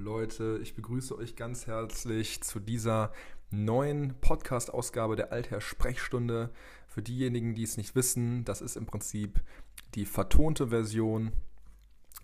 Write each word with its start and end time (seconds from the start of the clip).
Leute, 0.00 0.58
ich 0.62 0.74
begrüße 0.74 1.16
euch 1.18 1.36
ganz 1.36 1.66
herzlich 1.66 2.40
zu 2.42 2.58
dieser 2.58 3.12
neuen 3.50 4.14
Podcast-Ausgabe 4.22 5.14
der 5.14 5.30
Altherr 5.30 5.60
Sprechstunde. 5.60 6.50
Für 6.86 7.02
diejenigen, 7.02 7.54
die 7.54 7.64
es 7.64 7.76
nicht 7.76 7.94
wissen, 7.94 8.44
das 8.46 8.62
ist 8.62 8.76
im 8.76 8.86
Prinzip 8.86 9.42
die 9.94 10.06
vertonte 10.06 10.68
Version 10.68 11.32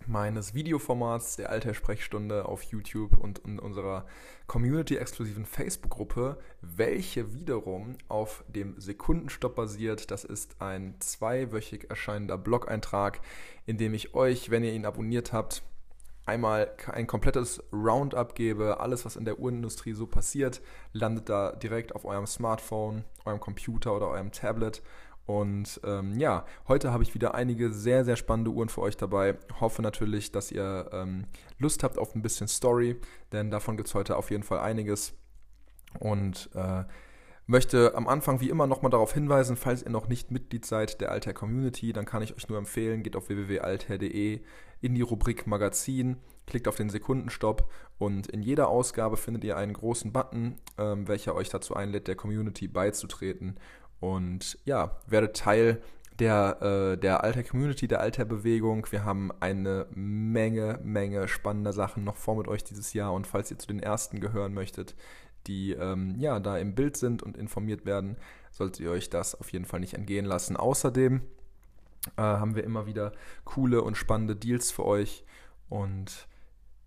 meines 0.07 0.55
Videoformats 0.55 1.35
der 1.35 1.51
Alter 1.51 1.75
Sprechstunde 1.75 2.45
auf 2.45 2.63
YouTube 2.63 3.15
und 3.15 3.39
in 3.39 3.59
unserer 3.59 4.07
Community-exklusiven 4.47 5.45
Facebook-Gruppe, 5.45 6.39
welche 6.61 7.35
wiederum 7.35 7.95
auf 8.07 8.43
dem 8.47 8.79
Sekundenstopp 8.79 9.55
basiert. 9.55 10.09
Das 10.09 10.23
ist 10.23 10.61
ein 10.63 10.95
zweiwöchig 10.99 11.91
erscheinender 11.91 12.39
Blog-Eintrag, 12.39 13.21
in 13.67 13.77
dem 13.77 13.93
ich 13.93 14.15
euch, 14.15 14.49
wenn 14.49 14.63
ihr 14.63 14.73
ihn 14.73 14.85
abonniert 14.85 15.31
habt, 15.31 15.61
einmal 16.27 16.71
ein 16.91 17.07
komplettes 17.07 17.63
Roundup 17.71 18.35
gebe. 18.35 18.79
Alles, 18.79 19.05
was 19.05 19.15
in 19.15 19.25
der 19.25 19.39
Uhrenindustrie 19.39 19.93
so 19.93 20.05
passiert, 20.05 20.61
landet 20.93 21.29
da 21.29 21.53
direkt 21.53 21.95
auf 21.95 22.05
eurem 22.05 22.27
Smartphone, 22.27 23.03
eurem 23.25 23.39
Computer 23.39 23.95
oder 23.95 24.09
eurem 24.09 24.31
Tablet. 24.31 24.81
Und 25.25 25.81
ähm, 25.83 26.17
ja, 26.17 26.45
heute 26.67 26.93
habe 26.93 27.03
ich 27.03 27.13
wieder 27.13 27.35
einige 27.35 27.71
sehr, 27.73 28.05
sehr 28.05 28.15
spannende 28.15 28.51
Uhren 28.51 28.69
für 28.69 28.81
euch 28.81 28.95
dabei. 28.95 29.37
Hoffe 29.59 29.81
natürlich, 29.81 30.31
dass 30.31 30.51
ihr 30.51 30.89
ähm, 30.93 31.25
Lust 31.59 31.83
habt 31.83 31.97
auf 31.97 32.15
ein 32.15 32.21
bisschen 32.21 32.47
Story, 32.47 32.99
denn 33.33 33.51
davon 33.51 33.75
gibt 33.75 33.89
es 33.89 33.95
heute 33.95 34.15
auf 34.15 34.31
jeden 34.31 34.43
Fall 34.43 34.59
einiges. 34.59 35.13
Und 35.99 36.49
äh, 36.55 36.83
möchte 37.47 37.95
am 37.95 38.07
Anfang 38.07 38.41
wie 38.41 38.49
immer 38.49 38.67
nochmal 38.67 38.91
darauf 38.91 39.13
hinweisen, 39.13 39.55
falls 39.55 39.81
ihr 39.81 39.89
noch 39.89 40.07
nicht 40.07 40.31
Mitglied 40.31 40.65
seid 40.65 41.01
der 41.01 41.11
Altair 41.11 41.33
Community, 41.33 41.93
dann 41.93 42.05
kann 42.05 42.21
ich 42.21 42.35
euch 42.35 42.47
nur 42.49 42.57
empfehlen, 42.57 43.03
geht 43.03 43.15
auf 43.15 43.29
www.altair.de 43.29 44.41
in 44.81 44.93
die 44.93 45.01
Rubrik 45.01 45.47
Magazin, 45.47 46.17
klickt 46.45 46.67
auf 46.67 46.75
den 46.75 46.89
Sekundenstopp 46.89 47.71
und 47.97 48.27
in 48.27 48.43
jeder 48.43 48.67
Ausgabe 48.67 49.17
findet 49.17 49.43
ihr 49.43 49.57
einen 49.57 49.73
großen 49.73 50.11
Button, 50.11 50.57
ähm, 50.77 51.07
welcher 51.07 51.35
euch 51.35 51.49
dazu 51.49 51.75
einlädt, 51.75 52.07
der 52.07 52.15
Community 52.15 52.67
beizutreten. 52.67 53.57
Und 53.99 54.59
ja, 54.65 54.99
werdet 55.07 55.37
Teil 55.37 55.81
der, 56.19 56.61
äh, 56.61 56.97
der 56.97 57.23
Alter 57.23 57.43
Community, 57.43 57.87
der 57.87 57.99
Alter 57.99 58.25
Bewegung. 58.25 58.87
Wir 58.91 59.05
haben 59.05 59.31
eine 59.39 59.87
Menge, 59.93 60.79
Menge 60.83 61.27
spannender 61.27 61.73
Sachen 61.73 62.03
noch 62.03 62.15
vor 62.15 62.35
mit 62.35 62.47
euch 62.47 62.63
dieses 62.63 62.93
Jahr. 62.93 63.13
Und 63.13 63.27
falls 63.27 63.51
ihr 63.51 63.59
zu 63.59 63.67
den 63.67 63.79
ersten 63.79 64.19
gehören 64.19 64.53
möchtet, 64.53 64.95
die 65.47 65.71
ähm, 65.71 66.15
ja 66.19 66.39
da 66.39 66.57
im 66.57 66.75
Bild 66.75 66.97
sind 66.97 67.23
und 67.23 67.37
informiert 67.37 67.85
werden, 67.85 68.17
solltet 68.51 68.81
ihr 68.81 68.91
euch 68.91 69.09
das 69.09 69.35
auf 69.35 69.51
jeden 69.51 69.65
Fall 69.65 69.79
nicht 69.79 69.93
entgehen 69.93 70.25
lassen. 70.25 70.57
Außerdem 70.57 71.21
äh, 72.17 72.21
haben 72.21 72.55
wir 72.55 72.63
immer 72.63 72.85
wieder 72.85 73.11
coole 73.45 73.81
und 73.81 73.95
spannende 73.95 74.35
Deals 74.35 74.71
für 74.71 74.85
euch 74.85 75.23
und 75.69 76.27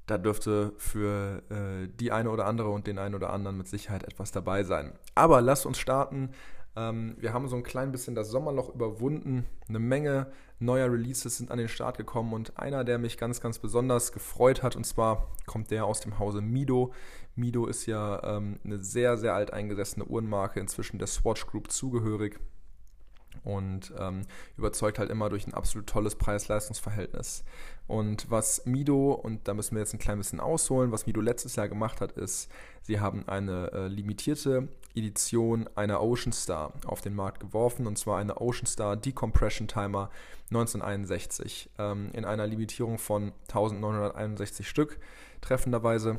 da 0.06 0.18
dürfte 0.18 0.72
für 0.76 1.42
äh, 1.50 1.88
die 2.00 2.10
eine 2.10 2.30
oder 2.30 2.46
andere 2.46 2.70
und 2.70 2.86
den 2.86 2.98
einen 2.98 3.14
oder 3.14 3.32
anderen 3.32 3.56
mit 3.56 3.68
Sicherheit 3.68 4.02
etwas 4.02 4.32
dabei 4.32 4.64
sein. 4.64 4.92
Aber 5.14 5.40
lasst 5.40 5.66
uns 5.66 5.78
starten 5.78 6.30
ähm, 6.76 7.16
wir 7.18 7.32
haben 7.32 7.48
so 7.48 7.56
ein 7.56 7.62
klein 7.62 7.92
bisschen 7.92 8.14
das 8.14 8.28
Sommerloch 8.28 8.74
überwunden. 8.74 9.46
Eine 9.68 9.78
Menge 9.78 10.32
neuer 10.58 10.90
Releases 10.90 11.38
sind 11.38 11.50
an 11.50 11.58
den 11.58 11.68
Start 11.68 11.96
gekommen 11.96 12.32
und 12.32 12.58
einer, 12.58 12.84
der 12.84 12.98
mich 12.98 13.18
ganz, 13.18 13.40
ganz 13.40 13.58
besonders 13.58 14.12
gefreut 14.12 14.62
hat, 14.62 14.76
und 14.76 14.84
zwar 14.84 15.28
kommt 15.46 15.70
der 15.70 15.86
aus 15.86 16.00
dem 16.00 16.18
Hause 16.18 16.40
Mido. 16.40 16.92
Mido 17.34 17.66
ist 17.66 17.86
ja 17.86 18.22
ähm, 18.36 18.60
eine 18.64 18.82
sehr, 18.82 19.16
sehr 19.16 19.34
alteingesessene 19.34 20.04
Uhrenmarke, 20.04 20.60
inzwischen 20.60 20.98
der 20.98 21.08
Swatch 21.08 21.46
Group 21.46 21.70
zugehörig 21.70 22.38
und 23.42 23.92
ähm, 23.98 24.22
überzeugt 24.56 24.98
halt 24.98 25.10
immer 25.10 25.28
durch 25.28 25.46
ein 25.46 25.54
absolut 25.54 25.86
tolles 25.86 26.16
Preis-Leistungs-Verhältnis. 26.16 27.44
Und 27.86 28.30
was 28.30 28.66
Mido, 28.66 29.12
und 29.12 29.48
da 29.48 29.54
müssen 29.54 29.74
wir 29.74 29.80
jetzt 29.80 29.94
ein 29.94 29.98
klein 29.98 30.18
bisschen 30.18 30.40
ausholen, 30.40 30.92
was 30.92 31.06
Mido 31.06 31.20
letztes 31.20 31.56
Jahr 31.56 31.68
gemacht 31.68 32.00
hat, 32.00 32.12
ist, 32.12 32.50
sie 32.82 33.00
haben 33.00 33.26
eine 33.28 33.72
äh, 33.72 33.88
limitierte 33.88 34.68
Edition 34.94 35.68
einer 35.74 36.02
Ocean 36.02 36.32
Star 36.32 36.72
auf 36.86 37.00
den 37.00 37.14
Markt 37.14 37.40
geworfen, 37.40 37.86
und 37.86 37.96
zwar 37.96 38.18
eine 38.18 38.40
Ocean 38.40 38.66
Star 38.66 38.96
Decompression 38.96 39.68
Timer 39.68 40.10
1961 40.50 41.70
ähm, 41.78 42.10
in 42.12 42.24
einer 42.24 42.46
Limitierung 42.46 42.98
von 42.98 43.32
1961 43.48 44.68
Stück 44.68 44.98
treffenderweise. 45.40 46.16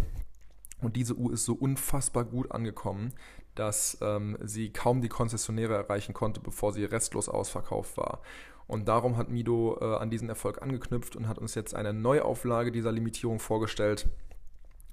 Und 0.82 0.96
diese 0.96 1.16
Uhr 1.16 1.34
ist 1.34 1.46
so 1.46 1.54
unfassbar 1.54 2.26
gut 2.26 2.52
angekommen, 2.52 3.14
dass 3.56 3.98
ähm, 4.02 4.38
sie 4.42 4.72
kaum 4.72 5.02
die 5.02 5.10
Konzessionäre 5.10 5.76
erreichen 5.76 6.14
konnte, 6.14 6.40
bevor 6.40 6.74
sie 6.74 6.86
restlos 6.86 7.30
ausverkauft 7.30 7.98
war. 7.98 8.22
Und 8.68 8.88
darum 8.88 9.18
hat 9.18 9.30
Mido 9.30 9.78
äh, 9.82 9.98
an 9.98 10.10
diesen 10.10 10.30
Erfolg 10.30 10.62
angeknüpft 10.62 11.16
und 11.16 11.28
hat 11.28 11.38
uns 11.38 11.56
jetzt 11.56 11.76
eine 11.76 11.94
Neuauflage 11.94 12.72
dieser 12.72 12.92
Limitierung 12.92 13.40
vorgestellt, 13.40 14.08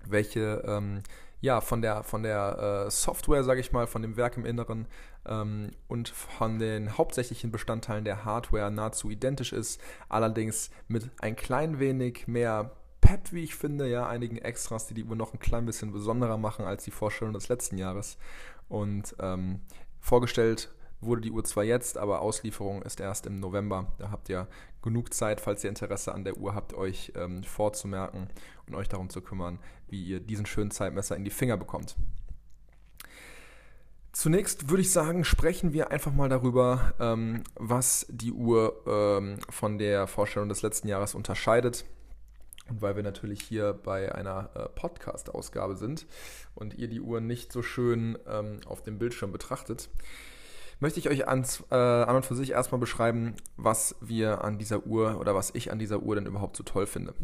welche 0.05 0.65
ähm, 0.67 1.03
ja 1.41 1.61
von 1.61 1.83
der 1.83 2.03
von 2.03 2.23
der 2.23 2.87
äh, 2.87 2.91
Software, 2.91 3.45
sage 3.45 3.61
ich 3.61 3.73
mal, 3.73 3.87
von 3.87 4.03
dem 4.03 4.17
Werk 4.17 4.37
im 4.37 4.45
Inneren 4.45 4.87
ähm, 5.27 5.71
und 5.87 6.09
von 6.09 6.59
den 6.59 6.97
hauptsächlichen 6.97 7.51
Bestandteilen 7.51 8.05
der 8.05 8.25
Hardware 8.25 8.71
nahezu 8.71 9.11
identisch 9.11 9.53
ist, 9.53 9.81
allerdings 10.09 10.71
mit 10.89 11.11
ein 11.21 11.37
klein 11.37 11.79
wenig 11.79 12.27
mehr 12.27 12.73
Pep, 13.01 13.33
wie 13.33 13.45
ich 13.45 13.55
finde, 13.55 13.89
ja, 13.89 14.09
einigen 14.09 14.39
Extras, 14.39 14.87
die 14.87 14.95
die 14.95 15.05
Uhr 15.05 15.17
noch 15.17 15.33
ein 15.33 15.39
klein 15.39 15.67
bisschen 15.67 15.93
besonderer 15.93 16.37
machen 16.37 16.65
als 16.65 16.85
die 16.85 16.91
Vorstellung 16.91 17.33
des 17.33 17.49
letzten 17.49 17.79
Jahres. 17.79 18.19
Und 18.69 19.15
ähm, 19.21 19.61
vorgestellt 20.01 20.71
wurde 21.01 21.21
die 21.21 21.31
Uhr 21.31 21.45
zwar 21.45 21.65
jetzt, 21.65 21.99
aber 21.99 22.21
Auslieferung 22.21 22.83
ist 22.83 23.01
erst 23.01 23.27
im 23.27 23.41
November. 23.41 23.93
Da 23.99 24.11
habt 24.11 24.29
ihr 24.29 24.49
genug 24.83 25.15
Zeit, 25.15 25.41
falls 25.41 25.65
ihr 25.65 25.71
Interesse 25.71 26.13
an 26.13 26.25
der 26.25 26.37
Uhr 26.37 26.55
habt, 26.55 26.75
euch 26.75 27.13
ähm, 27.17 27.45
vorzumerken 27.45 28.29
und 28.67 28.75
euch 28.75 28.89
darum 28.89 29.11
zu 29.11 29.21
kümmern, 29.21 29.59
wie 29.89 30.03
ihr 30.05 30.21
diesen 30.21 30.47
schönen 30.47 30.71
Zeitmesser 30.71 31.17
in 31.17 31.25
die 31.25 31.31
Finger 31.31 31.57
bekommt. 31.57 31.97
Zunächst 34.13 34.69
würde 34.69 34.81
ich 34.81 34.91
sagen, 34.91 35.25
sprechen 35.25 35.73
wir 35.73 35.91
einfach 35.93 36.13
mal 36.13 36.29
darüber, 36.29 36.93
ähm, 36.99 37.45
was 37.55 38.07
die 38.09 38.33
Uhr 38.33 38.83
ähm, 38.87 39.39
von 39.49 39.79
der 39.79 40.07
Vorstellung 40.09 40.49
des 40.49 40.63
letzten 40.63 40.89
Jahres 40.89 41.15
unterscheidet. 41.15 41.85
Und 42.69 42.83
weil 42.83 42.97
wir 42.97 43.03
natürlich 43.03 43.41
hier 43.41 43.73
bei 43.73 44.15
einer 44.15 44.51
äh, 44.55 44.69
Podcast-Ausgabe 44.69 45.77
sind 45.77 46.07
und 46.55 46.75
ihr 46.75 46.89
die 46.89 47.01
Uhr 47.01 47.21
nicht 47.21 47.53
so 47.53 47.63
schön 47.63 48.19
ähm, 48.27 48.61
auf 48.67 48.83
dem 48.83 48.99
Bildschirm 48.99 49.33
betrachtet, 49.33 49.89
möchte 50.81 51.01
ich 51.01 51.09
euch 51.09 51.29
ans, 51.29 51.65
äh, 51.71 51.75
an 51.75 52.17
und 52.17 52.27
für 52.27 52.35
sich 52.35 52.51
erstmal 52.51 52.79
beschreiben, 52.79 53.35
was 53.57 53.97
wir 54.01 54.45
an 54.45 54.59
dieser 54.59 54.87
Uhr 54.87 55.19
oder 55.21 55.35
was 55.35 55.55
ich 55.55 55.73
an 55.73 55.79
dieser 55.79 56.03
Uhr 56.03 56.15
denn 56.15 56.27
überhaupt 56.27 56.57
so 56.57 56.63
toll 56.63 56.87
finde. 56.87 57.15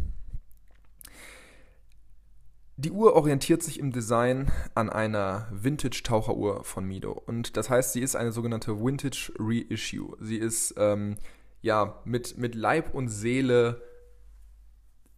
Die 2.76 2.91
Uhr 2.91 3.14
orientiert 3.14 3.62
sich 3.62 3.78
im 3.78 3.93
Design 3.93 4.50
an 4.75 4.91
einer 4.91 5.47
Vintage-Taucheruhr 5.53 6.64
von 6.64 6.84
Mido. 6.84 7.12
Und 7.12 7.56
das 7.56 7.70
heißt, 7.70 7.93
sie 7.93 8.00
ist 8.00 8.16
eine 8.16 8.32
sogenannte 8.32 8.81
Vintage 8.81 9.32
Reissue. 9.38 10.16
Sie 10.20 10.37
ist 10.38 10.75
ähm, 10.76 11.16
ja 11.62 12.00
mit, 12.04 12.37
mit 12.37 12.56
Leib 12.56 12.93
und 12.93 13.09
Seele 13.09 13.81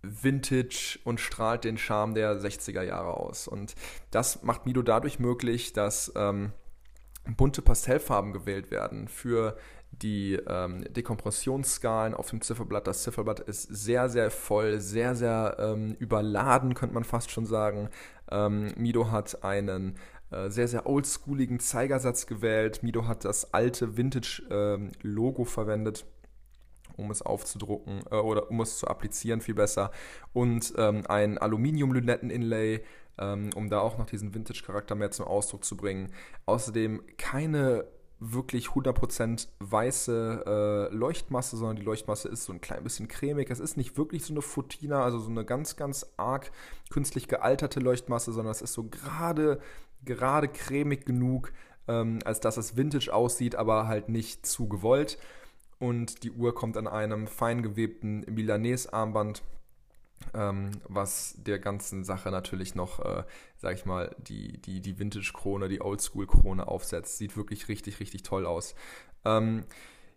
Vintage 0.03 0.99
und 1.05 1.19
strahlt 1.19 1.65
den 1.65 1.79
Charme 1.79 2.15
der 2.15 2.39
60er 2.39 2.83
Jahre 2.83 3.17
aus. 3.17 3.49
Und 3.49 3.75
das 4.11 4.43
macht 4.43 4.67
Mido 4.67 4.83
dadurch 4.83 5.19
möglich, 5.19 5.73
dass 5.73 6.13
ähm, 6.15 6.53
bunte 7.37 7.63
Pastellfarben 7.63 8.33
gewählt 8.33 8.71
werden 8.71 9.09
für 9.09 9.57
die 10.03 10.35
ähm, 10.35 10.85
Dekompressionsskalen 10.93 12.15
auf 12.15 12.31
dem 12.31 12.41
Zifferblatt. 12.41 12.87
Das 12.87 13.03
Zifferblatt 13.03 13.41
ist 13.41 13.63
sehr, 13.63 14.09
sehr 14.09 14.31
voll, 14.31 14.81
sehr, 14.81 15.15
sehr 15.15 15.57
ähm, 15.59 15.97
überladen, 15.99 16.75
könnte 16.75 16.95
man 16.95 17.05
fast 17.05 17.31
schon 17.31 17.47
sagen. 17.47 17.89
Ähm, 18.31 18.73
Mido 18.77 19.11
hat 19.11 19.43
einen 19.43 19.97
äh, 20.31 20.51
sehr, 20.51 20.69
sehr 20.69 20.87
oldschooligen 20.87 21.61
Zeigersatz 21.61 22.27
gewählt. 22.27 22.83
Mido 22.83 23.07
hat 23.07 23.25
das 23.25 23.55
alte 23.55 23.97
Vintage-Logo 23.97 25.43
ähm, 25.43 25.49
verwendet 25.49 26.05
um 26.97 27.11
es 27.11 27.23
aufzudrucken 27.23 28.01
äh, 28.11 28.17
oder 28.17 28.51
um 28.51 28.61
es 28.61 28.79
zu 28.79 28.89
applizieren, 28.89 29.41
viel 29.41 29.55
besser. 29.55 29.91
Und 30.33 30.73
ähm, 30.77 31.03
ein 31.09 31.39
Aluminium-Lünetten-Inlay, 31.39 32.83
ähm, 33.19 33.51
um 33.55 33.69
da 33.69 33.81
auch 33.81 33.99
noch 33.99 34.07
diesen 34.07 34.35
Vintage-Charakter 34.35 34.95
mehr 34.95 35.11
zum 35.11 35.27
Ausdruck 35.27 35.65
zu 35.65 35.77
bringen. 35.77 36.13
Außerdem 36.47 37.03
keine 37.17 37.87
wirklich 38.19 38.69
100% 38.69 39.49
weiße 39.59 40.89
äh, 40.91 40.95
Leuchtmasse, 40.95 41.57
sondern 41.57 41.77
die 41.77 41.83
Leuchtmasse 41.83 42.29
ist 42.29 42.45
so 42.45 42.53
ein 42.53 42.63
klein 42.63 42.83
bisschen 42.83 43.09
cremig. 43.09 43.51
Es 43.51 43.61
ist 43.61 43.77
nicht 43.77 43.99
wirklich 43.99 44.25
so 44.25 44.33
eine 44.33 44.41
Futina, 44.41 45.05
also 45.05 45.19
so 45.19 45.31
eine 45.31 45.45
ganz, 45.45 45.77
ganz 45.77 46.07
arg 46.17 46.51
künstlich 46.89 47.29
gealterte 47.29 47.81
Leuchtmasse, 47.81 48.33
sondern 48.33 48.53
es 48.53 48.63
ist 48.63 48.73
so 48.73 48.85
gerade, 48.85 49.61
gerade 50.05 50.49
cremig 50.49 51.05
genug, 51.05 51.53
ähm, 51.89 52.21
als 52.25 52.41
dass 52.41 52.57
es 52.57 52.77
Vintage 52.77 53.13
aussieht, 53.13 53.55
aber 53.55 53.87
halt 53.87 54.09
nicht 54.09 54.47
zu 54.47 54.67
gewollt 54.67 55.19
und 55.79 56.23
die 56.23 56.31
Uhr 56.31 56.55
kommt 56.55 56.77
an 56.77 56.87
einem 56.87 57.27
fein 57.27 57.63
gewebten 57.63 58.25
Milanese-Armband, 58.29 59.43
was 60.33 61.35
der 61.39 61.59
ganzen 61.59 62.05
Sache 62.05 62.31
natürlich 62.31 62.75
noch, 62.75 63.05
äh, 63.05 63.25
sag 63.57 63.75
ich 63.75 63.87
mal, 63.87 64.15
die, 64.19 64.59
die, 64.59 64.81
die 64.81 64.99
Vintage-Krone, 64.99 65.69
die 65.69 65.81
Oldschool-Krone 65.81 66.67
aufsetzt. 66.67 67.19
Sieht 67.19 67.37
wirklich 67.37 67.69
richtig, 67.69 68.01
richtig 68.01 68.23
toll 68.23 68.47
aus. 68.47 68.75
Ähm, 69.25 69.65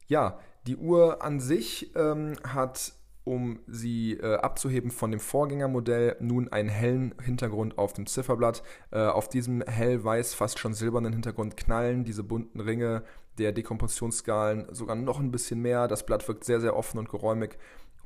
ja, 0.08 0.40
die 0.68 0.78
Uhr 0.78 1.24
an 1.24 1.40
sich 1.40 1.96
ähm, 1.96 2.36
hat 2.44 2.94
um 3.30 3.60
sie 3.68 4.14
äh, 4.14 4.38
abzuheben 4.38 4.90
von 4.90 5.12
dem 5.12 5.20
Vorgängermodell, 5.20 6.16
nun 6.20 6.52
einen 6.52 6.70
hellen 6.70 7.14
Hintergrund 7.24 7.78
auf 7.78 7.94
dem 7.94 8.08
Zifferblatt. 8.08 8.64
Äh, 8.90 9.02
auf 9.06 9.30
diesem 9.30 9.62
hellweiß, 9.62 10.34
fast 10.34 10.58
schon 10.58 10.74
silbernen 10.74 11.14
Hintergrund 11.14 11.56
knallen 11.56 12.04
diese 12.04 12.24
bunten 12.24 12.60
Ringe 12.60 13.04
der 13.38 13.52
Dekompressionsskalen 13.52 14.74
sogar 14.74 14.96
noch 14.96 15.20
ein 15.20 15.32
bisschen 15.32 15.62
mehr. 15.62 15.88
Das 15.88 16.08
Blatt 16.08 16.28
wirkt 16.28 16.44
sehr, 16.44 16.60
sehr 16.60 16.76
offen 16.76 16.98
und 16.98 17.10
geräumig. 17.10 17.58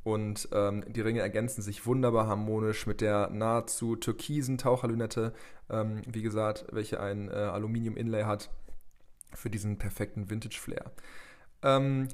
Und 0.03 0.49
ähm, 0.51 0.83
die 0.87 1.01
Ringe 1.01 1.21
ergänzen 1.21 1.61
sich 1.61 1.85
wunderbar 1.85 2.27
harmonisch 2.27 2.87
mit 2.87 2.99
der 2.99 3.29
nahezu 3.29 3.95
türkisen 3.95 4.57
Taucherlünette, 4.57 5.33
ähm, 5.69 6.01
wie 6.05 6.21
gesagt, 6.21 6.65
welche 6.71 6.99
ein 6.99 7.29
äh, 7.29 7.33
Aluminium-Inlay 7.33 8.23
hat 8.23 8.49
für 9.33 9.49
diesen 9.49 9.77
perfekten 9.77 10.29
Vintage-Flair. 10.29 10.91
Ähm, 11.61 12.09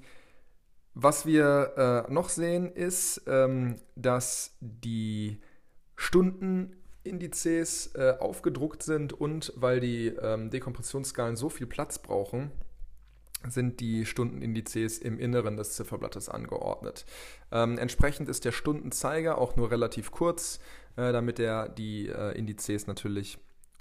was 0.93 1.25
wir 1.25 2.05
äh, 2.07 2.11
noch 2.11 2.29
sehen, 2.29 2.71
ist, 2.71 3.23
ähm, 3.27 3.75
dass 3.95 4.57
die 4.59 5.39
Stundenindizes 5.95 7.95
äh, 7.95 8.15
aufgedruckt 8.19 8.83
sind 8.83 9.13
und 9.13 9.53
weil 9.55 9.79
die 9.79 10.07
ähm, 10.07 10.49
Dekompressionsskalen 10.49 11.35
so 11.35 11.49
viel 11.49 11.67
Platz 11.67 11.99
brauchen, 11.99 12.51
sind 13.47 13.79
die 13.79 14.05
Stundenindizes 14.05 14.97
im 14.97 15.19
Inneren 15.19 15.55
des 15.55 15.73
Zifferblattes 15.73 16.29
angeordnet. 16.29 17.05
Ähm, 17.51 17.77
entsprechend 17.77 18.29
ist 18.29 18.45
der 18.45 18.51
Stundenzeiger 18.51 19.37
auch 19.37 19.55
nur 19.55 19.71
relativ 19.71 20.11
kurz, 20.11 20.59
äh, 20.97 21.11
damit 21.11 21.39
er 21.39 21.69
die 21.69 22.07
äh, 22.07 22.37
Indizes 22.37 22.87
natürlich 22.87 23.37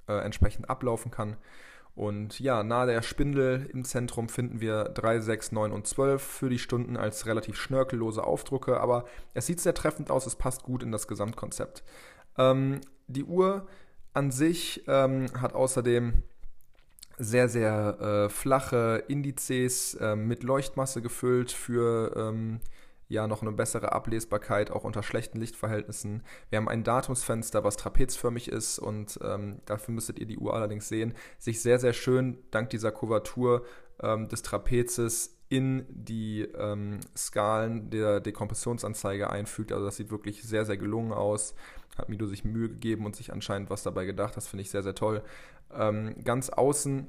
äh, 0.09 0.15
entsprechend 0.15 0.71
ablaufen 0.71 1.11
kann. 1.11 1.37
Und 1.99 2.39
ja, 2.39 2.63
nahe 2.63 2.87
der 2.87 3.03
Spindel 3.03 3.69
im 3.73 3.85
Zentrum 3.85 4.29
finden 4.29 4.61
wir 4.61 4.85
3, 4.85 5.19
6, 5.19 5.51
9 5.51 5.73
und 5.73 5.89
12 5.89 6.23
für 6.23 6.49
die 6.49 6.61
Stunden 6.61 6.97
als 6.97 7.27
relativ 7.27 7.57
schnörkellose 7.57 8.23
Aufdrucke, 8.23 8.79
aber 8.79 9.05
es 9.35 9.47
sieht 9.47 9.59
sehr 9.59 9.75
treffend 9.75 10.09
aus, 10.09 10.25
es 10.25 10.37
passt 10.37 10.63
gut 10.63 10.85
in 10.85 10.93
das 10.93 11.09
Gesamtkonzept. 11.09 11.83
Ähm, 12.37 12.81
die 13.09 13.25
Uhr 13.25 13.67
an 14.13 14.31
sich 14.31 14.85
ähm, 14.87 15.27
hat 15.41 15.55
außerdem 15.55 16.23
sehr, 17.19 17.49
sehr 17.49 18.01
äh, 18.01 18.29
flache 18.29 19.05
Indizes 19.09 19.95
äh, 19.95 20.17
mit 20.17 20.43
Leuchtmasse 20.43 21.03
gefüllt 21.03 21.53
für 21.53 22.15
ähm, 22.17 22.61
ja 23.09 23.27
noch 23.27 23.43
eine 23.43 23.53
bessere 23.53 23.93
Ablesbarkeit, 23.93 24.71
auch 24.71 24.85
unter 24.85 25.03
schlechten 25.03 25.39
Lichtverhältnissen. 25.39 26.23
Wir 26.51 26.59
haben 26.59 26.69
ein 26.69 26.85
Datumsfenster, 26.85 27.65
was 27.65 27.77
trapezförmig 27.77 28.49
ist 28.49 28.79
und 28.79 29.19
ähm, 29.23 29.61
dafür 29.65 29.95
müsstet 29.95 30.19
ihr 30.19 30.27
die 30.27 30.39
Uhr 30.39 30.55
allerdings 30.55 30.89
sehen, 30.89 31.15
sich 31.39 31.63
sehr, 31.63 31.79
sehr 31.79 31.93
schön 31.93 32.39
dank 32.51 32.71
dieser 32.71 32.93
Kuvertur 32.93 33.65
ähm, 34.03 34.29
des 34.29 34.43
Trapezes 34.43 35.38
in 35.49 35.87
die 35.89 36.43
ähm, 36.43 37.01
Skalen 37.17 37.91
der 37.91 38.21
Dekompressionsanzeige 38.21 39.31
einfügt. 39.31 39.73
Also 39.73 39.85
das 39.87 39.97
sieht 39.97 40.11
wirklich 40.11 40.43
sehr, 40.43 40.65
sehr 40.65 40.77
gelungen 40.77 41.13
aus. 41.13 41.55
Hat 41.97 42.09
Mido 42.09 42.27
sich 42.27 42.45
Mühe 42.45 42.69
gegeben 42.69 43.07
und 43.07 43.17
sich 43.17 43.33
anscheinend 43.33 43.71
was 43.71 43.83
dabei 43.83 44.05
gedacht. 44.05 44.37
Das 44.37 44.47
finde 44.47 44.63
ich 44.63 44.71
sehr, 44.71 44.83
sehr 44.83 44.95
toll. 44.95 45.23
Ähm, 45.75 46.23
ganz 46.23 46.51
außen, 46.51 47.07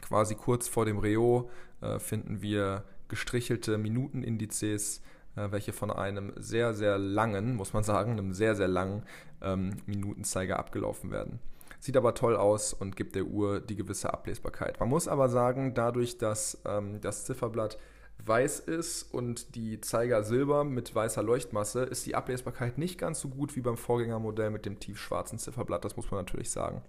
quasi 0.00 0.34
kurz 0.34 0.68
vor 0.68 0.84
dem 0.84 0.98
Reo, 0.98 1.50
äh, 1.80 1.98
finden 1.98 2.42
wir 2.42 2.84
gestrichelte 3.08 3.78
Minutenindizes, 3.78 5.00
äh, 5.36 5.50
welche 5.50 5.72
von 5.72 5.90
einem 5.90 6.32
sehr, 6.36 6.74
sehr 6.74 6.98
langen, 6.98 7.54
muss 7.54 7.72
man 7.72 7.84
sagen, 7.84 8.12
einem 8.12 8.32
sehr, 8.32 8.56
sehr 8.56 8.68
langen 8.68 9.04
ähm, 9.40 9.76
Minutenzeiger 9.86 10.58
abgelaufen 10.58 11.10
werden. 11.10 11.38
Sieht 11.82 11.96
aber 11.96 12.14
toll 12.14 12.36
aus 12.36 12.72
und 12.72 12.94
gibt 12.94 13.16
der 13.16 13.24
Uhr 13.24 13.58
die 13.58 13.74
gewisse 13.74 14.14
Ablesbarkeit. 14.14 14.78
Man 14.78 14.88
muss 14.88 15.08
aber 15.08 15.28
sagen, 15.28 15.74
dadurch, 15.74 16.16
dass 16.16 16.62
ähm, 16.64 17.00
das 17.00 17.24
Zifferblatt 17.24 17.76
weiß 18.24 18.60
ist 18.60 19.12
und 19.12 19.56
die 19.56 19.80
Zeiger 19.80 20.22
silber 20.22 20.62
mit 20.62 20.94
weißer 20.94 21.24
Leuchtmasse, 21.24 21.82
ist 21.82 22.06
die 22.06 22.14
Ablesbarkeit 22.14 22.78
nicht 22.78 23.00
ganz 23.00 23.18
so 23.18 23.28
gut 23.28 23.56
wie 23.56 23.62
beim 23.62 23.76
Vorgängermodell 23.76 24.50
mit 24.50 24.64
dem 24.64 24.78
tiefschwarzen 24.78 25.40
Zifferblatt, 25.40 25.84
das 25.84 25.96
muss 25.96 26.08
man 26.08 26.20
natürlich 26.20 26.52
sagen. 26.52 26.82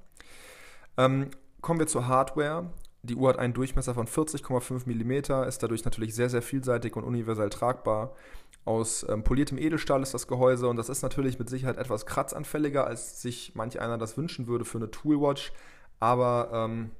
Ähm, 0.95 1.31
kommen 1.61 1.79
wir 1.79 1.87
zur 1.87 2.07
Hardware. 2.07 2.69
Die 3.01 3.15
Uhr 3.15 3.29
hat 3.29 3.39
einen 3.39 3.55
Durchmesser 3.55 3.95
von 3.95 4.05
40,5 4.05 4.85
mm, 4.85 5.47
ist 5.47 5.63
dadurch 5.63 5.85
natürlich 5.85 6.13
sehr, 6.13 6.29
sehr 6.29 6.43
vielseitig 6.43 6.95
und 6.95 7.03
universell 7.03 7.49
tragbar. 7.49 8.15
Aus 8.65 9.05
ähm, 9.09 9.23
poliertem 9.23 9.57
Edelstahl 9.57 10.01
ist 10.01 10.13
das 10.13 10.27
Gehäuse 10.27 10.67
und 10.67 10.77
das 10.77 10.87
ist 10.87 11.01
natürlich 11.01 11.37
mit 11.37 11.49
Sicherheit 11.49 11.77
etwas 11.77 12.05
kratzanfälliger, 12.05 12.87
als 12.87 13.21
sich 13.21 13.55
manch 13.55 13.79
einer 13.81 13.97
das 13.97 14.17
wünschen 14.17 14.47
würde 14.47 14.63
für 14.63 14.77
eine 14.77 14.89
Toolwatch. 14.89 15.51
Aber 15.99 16.49
ähm, 16.53 16.91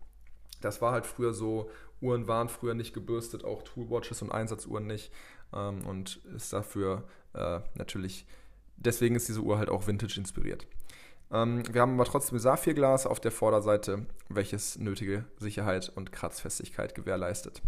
das 0.62 0.81
war 0.81 0.92
halt 0.92 1.06
früher 1.06 1.33
so, 1.33 1.69
Uhren 2.01 2.27
waren 2.27 2.50
früher 2.50 2.74
nicht 2.74 2.94
gebürstet, 2.94 3.45
auch 3.45 3.63
Toolwatches 3.63 4.21
und 4.21 4.31
Einsatzuhren 4.31 4.86
nicht. 4.86 5.12
Ähm, 5.54 5.86
und 5.88 6.18
ist 6.36 6.51
dafür 6.51 7.04
äh, 7.33 7.62
natürlich, 7.75 8.25
deswegen 8.75 9.15
ist 9.15 9.30
diese 9.30 9.42
Uhr 9.42 9.57
halt 9.57 9.69
auch 9.69 9.88
Vintage 9.88 10.19
inspiriert. 10.19 10.68
Ähm, 11.31 11.63
wir 11.71 11.81
haben 11.81 11.94
aber 11.94 12.06
trotzdem 12.06 12.39
Saphirglas 12.39 13.07
auf 13.07 13.19
der 13.19 13.31
Vorderseite, 13.31 14.06
welches 14.30 14.77
nötige 14.77 15.25
Sicherheit 15.38 15.92
und 15.95 16.12
Kratzfestigkeit 16.12 16.94
gewährleistet. 16.94 17.62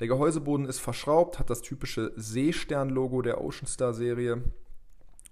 Der 0.00 0.06
Gehäuseboden 0.06 0.66
ist 0.66 0.78
verschraubt, 0.78 1.38
hat 1.38 1.50
das 1.50 1.60
typische 1.60 2.12
Seestern-Logo 2.16 3.22
der 3.22 3.42
Ocean 3.42 3.66
Star 3.66 3.92
Serie. 3.92 4.42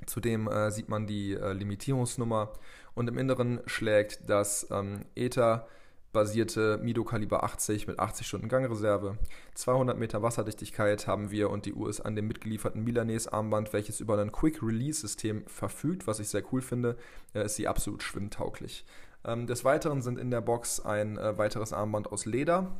Zudem 0.07 0.49
äh, 0.49 0.71
sieht 0.71 0.89
man 0.89 1.07
die 1.07 1.35
äh, 1.35 1.53
Limitierungsnummer 1.53 2.53
und 2.95 3.09
im 3.09 3.17
Inneren 3.17 3.61
schlägt 3.67 4.29
das 4.29 4.67
ähm, 4.71 5.05
Ether 5.15 5.69
basierte 6.13 6.79
Mido 6.79 7.05
Kaliber 7.05 7.45
80 7.45 7.87
mit 7.87 7.99
80 7.99 8.27
Stunden 8.27 8.49
Gangreserve. 8.49 9.19
200 9.55 9.99
Meter 9.99 10.23
Wasserdichtigkeit 10.23 11.07
haben 11.07 11.31
wir 11.31 11.51
und 11.51 11.67
die 11.67 11.75
Uhr 11.75 11.91
ist 11.91 12.01
an 12.01 12.17
dem 12.17 12.27
mitgelieferten 12.27 12.83
Milanese 12.83 13.33
Armband, 13.33 13.73
welches 13.73 14.01
über 14.01 14.19
ein 14.19 14.33
Quick 14.33 14.63
Release 14.63 15.01
System 15.01 15.47
verfügt, 15.47 16.07
was 16.07 16.19
ich 16.19 16.29
sehr 16.29 16.43
cool 16.53 16.63
finde, 16.63 16.97
äh, 17.35 17.45
ist 17.45 17.57
sie 17.57 17.69
absolut 17.69 18.03
schwimmtauglich. 18.03 18.85
Ähm, 19.25 19.47
des 19.47 19.65
Weiteren 19.65 20.03
sind 20.03 20.19
in 20.19 20.31
der 20.31 20.41
Box 20.41 20.81
ein 20.81 21.19
äh, 21.19 21.39
weiteres 21.39 21.73
Armband 21.73 22.11
aus 22.11 22.25
Leder 22.25 22.73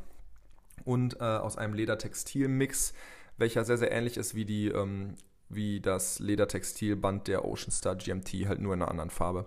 und 0.85 1.19
äh, 1.19 1.23
aus 1.23 1.57
einem 1.57 1.73
Ledertextil-Mix, 1.73 2.93
welcher 3.37 3.65
sehr, 3.65 3.77
sehr 3.77 3.91
ähnlich 3.91 4.17
ist 4.17 4.35
wie 4.35 4.45
die 4.45 4.67
ähm, 4.67 5.15
wie 5.49 5.79
das 5.79 6.19
Ledertextilband 6.19 7.27
der 7.27 7.45
Ocean 7.45 7.71
Star 7.71 7.95
GMT, 7.95 8.47
halt 8.47 8.59
nur 8.59 8.73
in 8.73 8.81
einer 8.81 8.91
anderen 8.91 9.09
Farbe. 9.09 9.45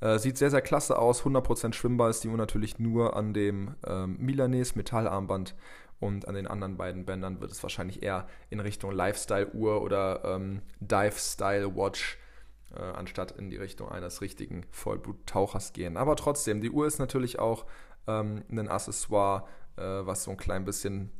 Äh, 0.00 0.18
sieht 0.18 0.36
sehr, 0.36 0.50
sehr 0.50 0.60
klasse 0.60 0.98
aus. 0.98 1.22
100% 1.22 1.72
schwimmbar 1.72 2.10
ist 2.10 2.24
die 2.24 2.28
Uhr 2.28 2.36
natürlich 2.36 2.78
nur 2.78 3.16
an 3.16 3.32
dem 3.32 3.74
ähm, 3.86 4.16
Milanese 4.18 4.76
Metallarmband 4.76 5.54
und 5.98 6.28
an 6.28 6.34
den 6.34 6.46
anderen 6.46 6.76
beiden 6.76 7.06
Bändern 7.06 7.40
wird 7.40 7.50
es 7.50 7.62
wahrscheinlich 7.62 8.02
eher 8.02 8.28
in 8.50 8.60
Richtung 8.60 8.92
Lifestyle-Uhr 8.92 9.80
oder 9.80 10.22
ähm, 10.24 10.60
Dive-Style-Watch 10.80 12.18
äh, 12.74 12.82
anstatt 12.82 13.32
in 13.32 13.48
die 13.48 13.56
Richtung 13.56 13.88
eines 13.88 14.20
richtigen 14.20 14.66
Vollblut-Tauchers 14.70 15.72
gehen. 15.72 15.96
Aber 15.96 16.16
trotzdem, 16.16 16.60
die 16.60 16.70
Uhr 16.70 16.86
ist 16.86 16.98
natürlich 16.98 17.38
auch 17.38 17.64
ähm, 18.06 18.42
ein 18.50 18.68
Accessoire, 18.68 19.46
äh, 19.76 20.06
was 20.06 20.24
so 20.24 20.30
ein 20.30 20.36
klein 20.36 20.64
bisschen 20.64 21.10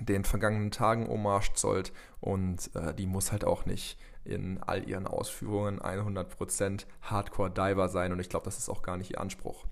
den 0.00 0.24
vergangenen 0.24 0.70
Tagen 0.70 1.08
hommage 1.08 1.54
zollt 1.54 1.92
und 2.20 2.70
äh, 2.74 2.94
die 2.94 3.06
muss 3.06 3.32
halt 3.32 3.44
auch 3.44 3.64
nicht 3.64 3.98
in 4.24 4.62
all 4.62 4.88
ihren 4.88 5.06
Ausführungen 5.06 5.80
100% 5.80 6.86
Hardcore-Diver 7.02 7.88
sein 7.88 8.12
und 8.12 8.20
ich 8.20 8.28
glaube, 8.28 8.46
das 8.46 8.58
ist 8.58 8.68
auch 8.68 8.82
gar 8.82 8.96
nicht 8.96 9.12
ihr 9.12 9.20
Anspruch. 9.20 9.66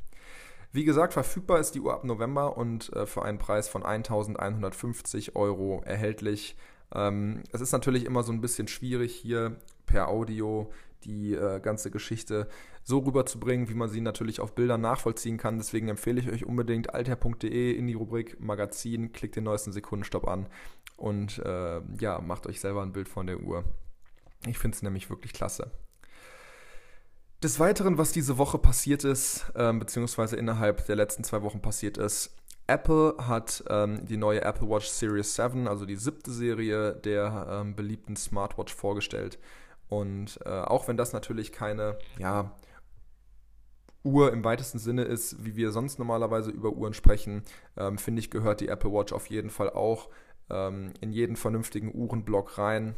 Wie 0.73 0.85
gesagt, 0.85 1.12
verfügbar 1.12 1.59
ist 1.59 1.75
die 1.75 1.81
Uhr 1.81 1.92
ab 1.92 2.04
November 2.04 2.57
und 2.57 2.92
äh, 2.95 3.07
für 3.07 3.23
einen 3.23 3.38
Preis 3.38 3.69
von 3.69 3.85
1150 3.85 5.37
Euro 5.37 5.83
erhältlich. 5.85 6.57
Ähm, 6.95 7.42
es 7.52 7.61
ist 7.61 7.73
natürlich 7.73 8.07
immer 8.07 8.23
so 8.23 8.33
ein 8.33 8.40
bisschen 8.40 8.69
schwierig 8.69 9.14
hier 9.14 9.57
per 9.87 10.09
Audio 10.09 10.73
die 11.04 11.35
äh, 11.35 11.61
ganze 11.61 11.90
Geschichte 11.90 12.49
so 12.82 12.99
rüberzubringen, 12.99 13.68
wie 13.68 13.75
man 13.75 13.88
sie 13.88 14.00
natürlich 14.00 14.40
auf 14.40 14.54
Bildern 14.54 14.80
nachvollziehen 14.80 15.38
kann. 15.38 15.59
Deswegen 15.59 15.88
empfehle 15.88 16.21
ich 16.21 16.30
euch 16.30 16.47
unbedingt 16.47 16.94
alter.de 16.94 17.73
in 17.73 17.87
die 17.87 17.94
Rubrik 17.94 18.40
Magazin, 18.40 19.12
klickt 19.12 19.37
den 19.37 19.44
neuesten 19.44 19.73
Sekundenstopp 19.73 20.26
an 20.26 20.49
und 20.97 21.38
äh, 21.38 21.80
ja, 22.00 22.21
macht 22.21 22.47
euch 22.47 22.61
selber 22.61 22.82
ein 22.82 22.92
Bild 22.92 23.09
von 23.09 23.26
der 23.26 23.40
Uhr. 23.40 23.64
Ich 24.47 24.59
finde 24.59 24.76
es 24.76 24.82
nämlich 24.82 25.11
wirklich 25.11 25.32
klasse. 25.32 25.71
Des 27.42 27.59
Weiteren, 27.59 27.99
was 27.99 28.12
diese 28.12 28.38
Woche 28.38 28.59
passiert 28.59 29.02
ist, 29.02 29.52
ähm, 29.56 29.80
beziehungsweise 29.80 30.37
innerhalb 30.37 30.87
der 30.87 30.94
letzten 30.94 31.25
zwei 31.25 31.42
Wochen 31.42 31.61
passiert 31.61 31.99
ist, 31.99 32.37
Apple 32.68 33.16
hat 33.18 33.64
ähm, 33.68 34.06
die 34.06 34.16
neue 34.16 34.42
Apple 34.42 34.68
Watch 34.68 34.87
Series 34.87 35.35
7, 35.35 35.66
also 35.66 35.85
die 35.85 35.97
siebte 35.97 36.30
Serie 36.30 36.94
der 36.94 37.49
ähm, 37.50 37.75
beliebten 37.75 38.14
Smartwatch 38.14 38.73
vorgestellt. 38.73 39.38
Und 39.89 40.39
äh, 40.45 40.49
auch 40.49 40.89
wenn 40.89 40.97
das 40.97 41.12
natürlich 41.12 41.53
keine 41.53 41.99
ja, 42.19 42.55
Uhr 44.05 44.33
im 44.33 44.45
weitesten 44.45 44.79
Sinne 44.79 45.05
ist, 45.05 45.45
wie 45.45 45.57
wir 45.57 45.71
sonst 45.71 45.99
normalerweise 45.99 46.51
über 46.51 46.71
Uhren 46.71 46.95
sprechen, 46.95 47.43
ähm, 47.77 47.99
finde 47.99 48.21
ich, 48.21 48.31
gehört 48.31 48.61
die 48.61 48.69
Apple 48.69 48.93
Watch 48.93 49.12
auf 49.12 49.27
jeden 49.27 49.51
Fall 49.51 49.71
auch 49.71 50.09
ähm, 50.51 50.93
in 51.01 51.12
jeden 51.12 51.37
vernünftigen 51.37 51.95
Uhrenblock 51.95 52.59
rein. 52.59 52.95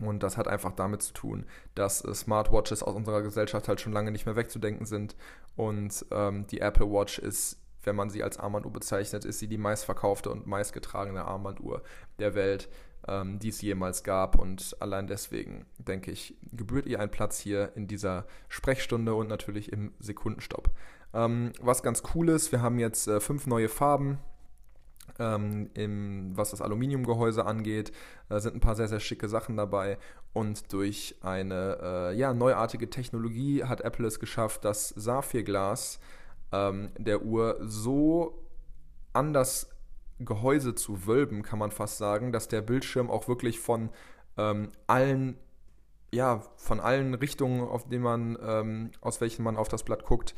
Und 0.00 0.22
das 0.22 0.36
hat 0.36 0.46
einfach 0.46 0.72
damit 0.72 1.02
zu 1.02 1.14
tun, 1.14 1.46
dass 1.74 2.04
äh, 2.04 2.14
Smartwatches 2.14 2.82
aus 2.82 2.94
unserer 2.94 3.22
Gesellschaft 3.22 3.68
halt 3.68 3.80
schon 3.80 3.92
lange 3.92 4.10
nicht 4.10 4.26
mehr 4.26 4.36
wegzudenken 4.36 4.86
sind. 4.86 5.16
Und 5.54 6.04
ähm, 6.10 6.46
die 6.46 6.60
Apple 6.60 6.90
Watch 6.90 7.18
ist, 7.18 7.58
wenn 7.82 7.96
man 7.96 8.10
sie 8.10 8.22
als 8.22 8.38
Armbanduhr 8.38 8.72
bezeichnet, 8.72 9.24
ist 9.24 9.38
sie 9.38 9.48
die 9.48 9.58
meistverkaufte 9.58 10.30
und 10.30 10.46
meistgetragene 10.46 11.24
Armbanduhr 11.24 11.82
der 12.18 12.34
Welt. 12.34 12.68
Ähm, 13.08 13.38
die 13.38 13.48
es 13.48 13.60
jemals 13.62 14.02
gab. 14.02 14.38
Und 14.38 14.76
allein 14.80 15.06
deswegen, 15.06 15.66
denke 15.78 16.10
ich, 16.10 16.36
gebührt 16.52 16.86
ihr 16.86 17.00
ein 17.00 17.10
Platz 17.10 17.38
hier 17.38 17.72
in 17.76 17.86
dieser 17.86 18.26
Sprechstunde 18.48 19.14
und 19.14 19.28
natürlich 19.28 19.72
im 19.72 19.92
Sekundenstopp. 19.98 20.70
Ähm, 21.14 21.52
was 21.60 21.82
ganz 21.82 22.02
cool 22.14 22.28
ist, 22.28 22.52
wir 22.52 22.62
haben 22.62 22.78
jetzt 22.78 23.06
äh, 23.08 23.20
fünf 23.20 23.46
neue 23.46 23.68
Farben. 23.68 24.18
Ähm, 25.18 25.70
im, 25.74 26.36
was 26.36 26.50
das 26.50 26.60
Aluminiumgehäuse 26.60 27.46
angeht, 27.46 27.92
äh, 28.28 28.38
sind 28.38 28.56
ein 28.56 28.60
paar 28.60 28.74
sehr, 28.74 28.88
sehr 28.88 29.00
schicke 29.00 29.28
Sachen 29.28 29.56
dabei. 29.56 29.98
Und 30.32 30.72
durch 30.74 31.16
eine 31.22 31.78
äh, 31.80 32.16
ja, 32.16 32.34
neuartige 32.34 32.90
Technologie 32.90 33.64
hat 33.64 33.80
Apple 33.80 34.06
es 34.06 34.20
geschafft, 34.20 34.64
das 34.64 34.90
Saphirglas 34.90 36.00
ähm, 36.52 36.90
der 36.98 37.22
Uhr 37.22 37.56
so 37.60 38.42
anders 39.12 39.70
Gehäuse 40.18 40.74
zu 40.74 41.06
wölben, 41.06 41.42
kann 41.42 41.58
man 41.58 41.70
fast 41.70 41.98
sagen, 41.98 42.32
dass 42.32 42.48
der 42.48 42.62
Bildschirm 42.62 43.10
auch 43.10 43.28
wirklich 43.28 43.60
von 43.60 43.90
ähm, 44.36 44.70
allen, 44.86 45.38
ja, 46.12 46.42
von 46.56 46.80
allen 46.80 47.14
Richtungen, 47.14 47.60
auf 47.62 47.88
denen 47.88 48.02
man, 48.02 48.38
ähm, 48.40 48.90
aus 49.00 49.20
welchen 49.20 49.42
man 49.42 49.56
auf 49.56 49.68
das 49.68 49.82
Blatt 49.82 50.04
guckt, 50.04 50.34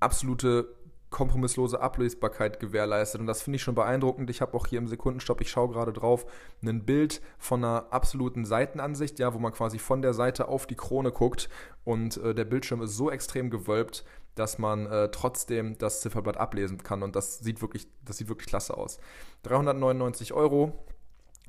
absolute 0.00 0.74
kompromisslose 1.10 1.80
Ablesbarkeit 1.80 2.60
gewährleistet. 2.60 3.20
Und 3.20 3.26
das 3.26 3.42
finde 3.42 3.56
ich 3.56 3.62
schon 3.62 3.74
beeindruckend. 3.74 4.28
Ich 4.30 4.40
habe 4.40 4.54
auch 4.54 4.66
hier 4.66 4.78
im 4.78 4.88
Sekundenstopp, 4.88 5.40
ich 5.40 5.50
schaue 5.50 5.68
gerade 5.68 5.92
drauf, 5.92 6.26
ein 6.62 6.84
Bild 6.84 7.20
von 7.38 7.64
einer 7.64 7.86
absoluten 7.90 8.44
Seitenansicht, 8.44 9.18
ja, 9.18 9.32
wo 9.32 9.38
man 9.38 9.52
quasi 9.52 9.78
von 9.78 10.02
der 10.02 10.14
Seite 10.14 10.48
auf 10.48 10.66
die 10.66 10.74
Krone 10.74 11.12
guckt 11.12 11.48
und 11.84 12.16
äh, 12.18 12.34
der 12.34 12.44
Bildschirm 12.44 12.82
ist 12.82 12.96
so 12.96 13.10
extrem 13.10 13.50
gewölbt, 13.50 14.04
dass 14.34 14.58
man 14.58 14.86
äh, 14.86 15.10
trotzdem 15.10 15.78
das 15.78 16.00
Zifferblatt 16.00 16.36
ablesen 16.36 16.78
kann. 16.78 17.02
Und 17.02 17.16
das 17.16 17.38
sieht 17.38 17.62
wirklich, 17.62 17.88
das 18.04 18.18
sieht 18.18 18.28
wirklich 18.28 18.48
klasse 18.48 18.76
aus. 18.76 18.98
399 19.44 20.32
Euro 20.32 20.84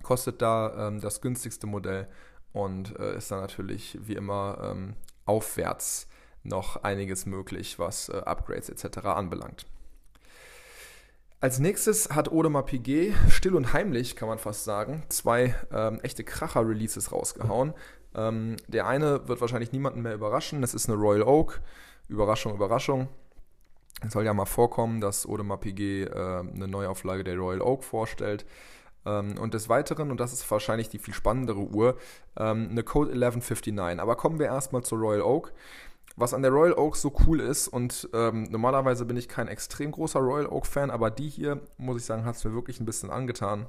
kostet 0.04 0.42
da 0.42 0.88
ähm, 0.88 1.02
das 1.02 1.22
günstigste 1.22 1.68
Modell 1.68 2.08
und 2.54 2.98
äh, 3.00 3.18
ist 3.18 3.32
dann 3.32 3.42
natürlich 3.42 3.98
wie 4.02 4.14
immer 4.14 4.60
ähm, 4.64 4.96
aufwärts 5.26 6.08
noch 6.48 6.84
einiges 6.84 7.26
möglich, 7.26 7.80
was 7.80 8.10
äh, 8.10 8.18
Upgrades 8.26 8.70
etc. 8.70 9.00
anbelangt. 9.06 9.66
Als 11.40 11.60
nächstes 11.60 12.10
hat 12.10 12.30
Audemars 12.30 12.66
Piguet 12.66 13.14
still 13.30 13.56
und 13.56 13.72
heimlich, 13.72 14.16
kann 14.16 14.28
man 14.28 14.40
fast 14.40 14.64
sagen, 14.64 15.04
zwei 15.10 15.54
ähm, 15.72 16.00
echte 16.02 16.24
Kracher-Releases 16.24 17.12
rausgehauen. 17.12 17.76
Ähm, 18.16 18.56
der 18.68 18.88
eine 18.88 19.28
wird 19.28 19.40
wahrscheinlich 19.40 19.72
niemanden 19.72 20.02
mehr 20.02 20.16
überraschen. 20.16 20.62
Das 20.62 20.74
ist 20.74 20.90
eine 20.90 20.98
Royal 20.98 21.22
Oak. 21.22 21.62
Überraschung, 22.10 22.56
Überraschung. 22.56 23.08
Es 24.04 24.14
soll 24.14 24.26
ja 24.26 24.34
mal 24.34 24.46
vorkommen, 24.46 25.00
dass 25.00 25.28
Audemars 25.28 25.60
Piguet 25.60 26.10
äh, 26.10 26.16
eine 26.16 26.68
Neuauflage 26.68 27.24
der 27.24 27.38
Royal 27.38 27.62
Oak 27.62 27.84
vorstellt. 27.84 28.46
Ähm, 29.06 29.38
und 29.40 29.54
des 29.54 29.70
Weiteren, 29.70 30.10
und 30.10 30.20
das 30.20 30.34
ist 30.34 30.50
wahrscheinlich 30.50 30.90
die 30.90 31.00
viel 31.00 31.14
spannendere 31.14 31.60
Uhr, 31.60 31.98
ähm, 32.38 32.70
eine 32.72 32.84
Code 32.84 33.12
1159. 33.12 34.00
Aber 34.00 34.16
kommen 34.16 34.40
wir 34.40 34.48
erstmal 34.48 34.84
zur 34.84 34.98
Royal 34.98 35.22
Oak. 35.22 35.54
Was 36.20 36.34
an 36.34 36.42
der 36.42 36.52
Royal 36.52 36.74
Oak 36.74 36.96
so 36.96 37.14
cool 37.28 37.40
ist, 37.40 37.68
und 37.68 38.10
ähm, 38.12 38.48
normalerweise 38.50 39.06
bin 39.06 39.18
ich 39.18 39.30
kein 39.30 39.48
extrem 39.48 39.92
großer 39.92 40.20
Royal 40.20 40.48
Oak-Fan, 40.48 40.90
aber 40.90 41.12
die 41.12 41.30
hier, 41.30 41.62
muss 41.78 41.98
ich 41.98 42.06
sagen, 42.06 42.26
hat 42.26 42.36
es 42.36 42.44
mir 42.44 42.54
wirklich 42.54 42.80
ein 42.80 42.86
bisschen 42.86 43.12
angetan. 43.12 43.68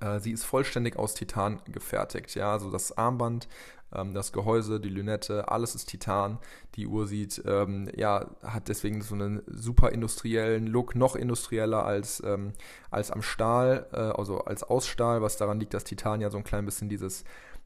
Äh, 0.00 0.20
sie 0.20 0.32
ist 0.32 0.44
vollständig 0.44 0.96
aus 0.96 1.12
Titan 1.12 1.60
gefertigt. 1.66 2.34
Ja, 2.34 2.52
also 2.52 2.70
das 2.70 2.96
Armband, 2.96 3.46
ähm, 3.92 4.14
das 4.14 4.32
Gehäuse, 4.32 4.80
die 4.80 4.88
Lünette, 4.88 5.48
alles 5.48 5.74
ist 5.74 5.90
Titan. 5.90 6.38
Die 6.76 6.86
Uhr 6.86 7.06
sieht, 7.06 7.42
ähm, 7.46 7.90
ja, 7.94 8.26
hat 8.42 8.68
deswegen 8.68 9.02
so 9.02 9.14
einen 9.14 9.42
super 9.46 9.92
industriellen 9.92 10.66
Look, 10.66 10.94
noch 10.94 11.14
industrieller 11.14 11.84
als, 11.84 12.22
ähm, 12.24 12.54
als 12.90 13.10
am 13.10 13.20
Stahl, 13.20 13.86
äh, 13.92 13.96
also 13.96 14.40
als 14.40 14.62
Ausstahl, 14.62 15.20
was 15.20 15.36
daran 15.36 15.60
liegt, 15.60 15.74
dass 15.74 15.84
Titan 15.84 16.22
ja 16.22 16.30
so 16.30 16.38
ein 16.38 16.44
klein 16.44 16.64
bisschen 16.64 16.88
dieses, 16.88 17.24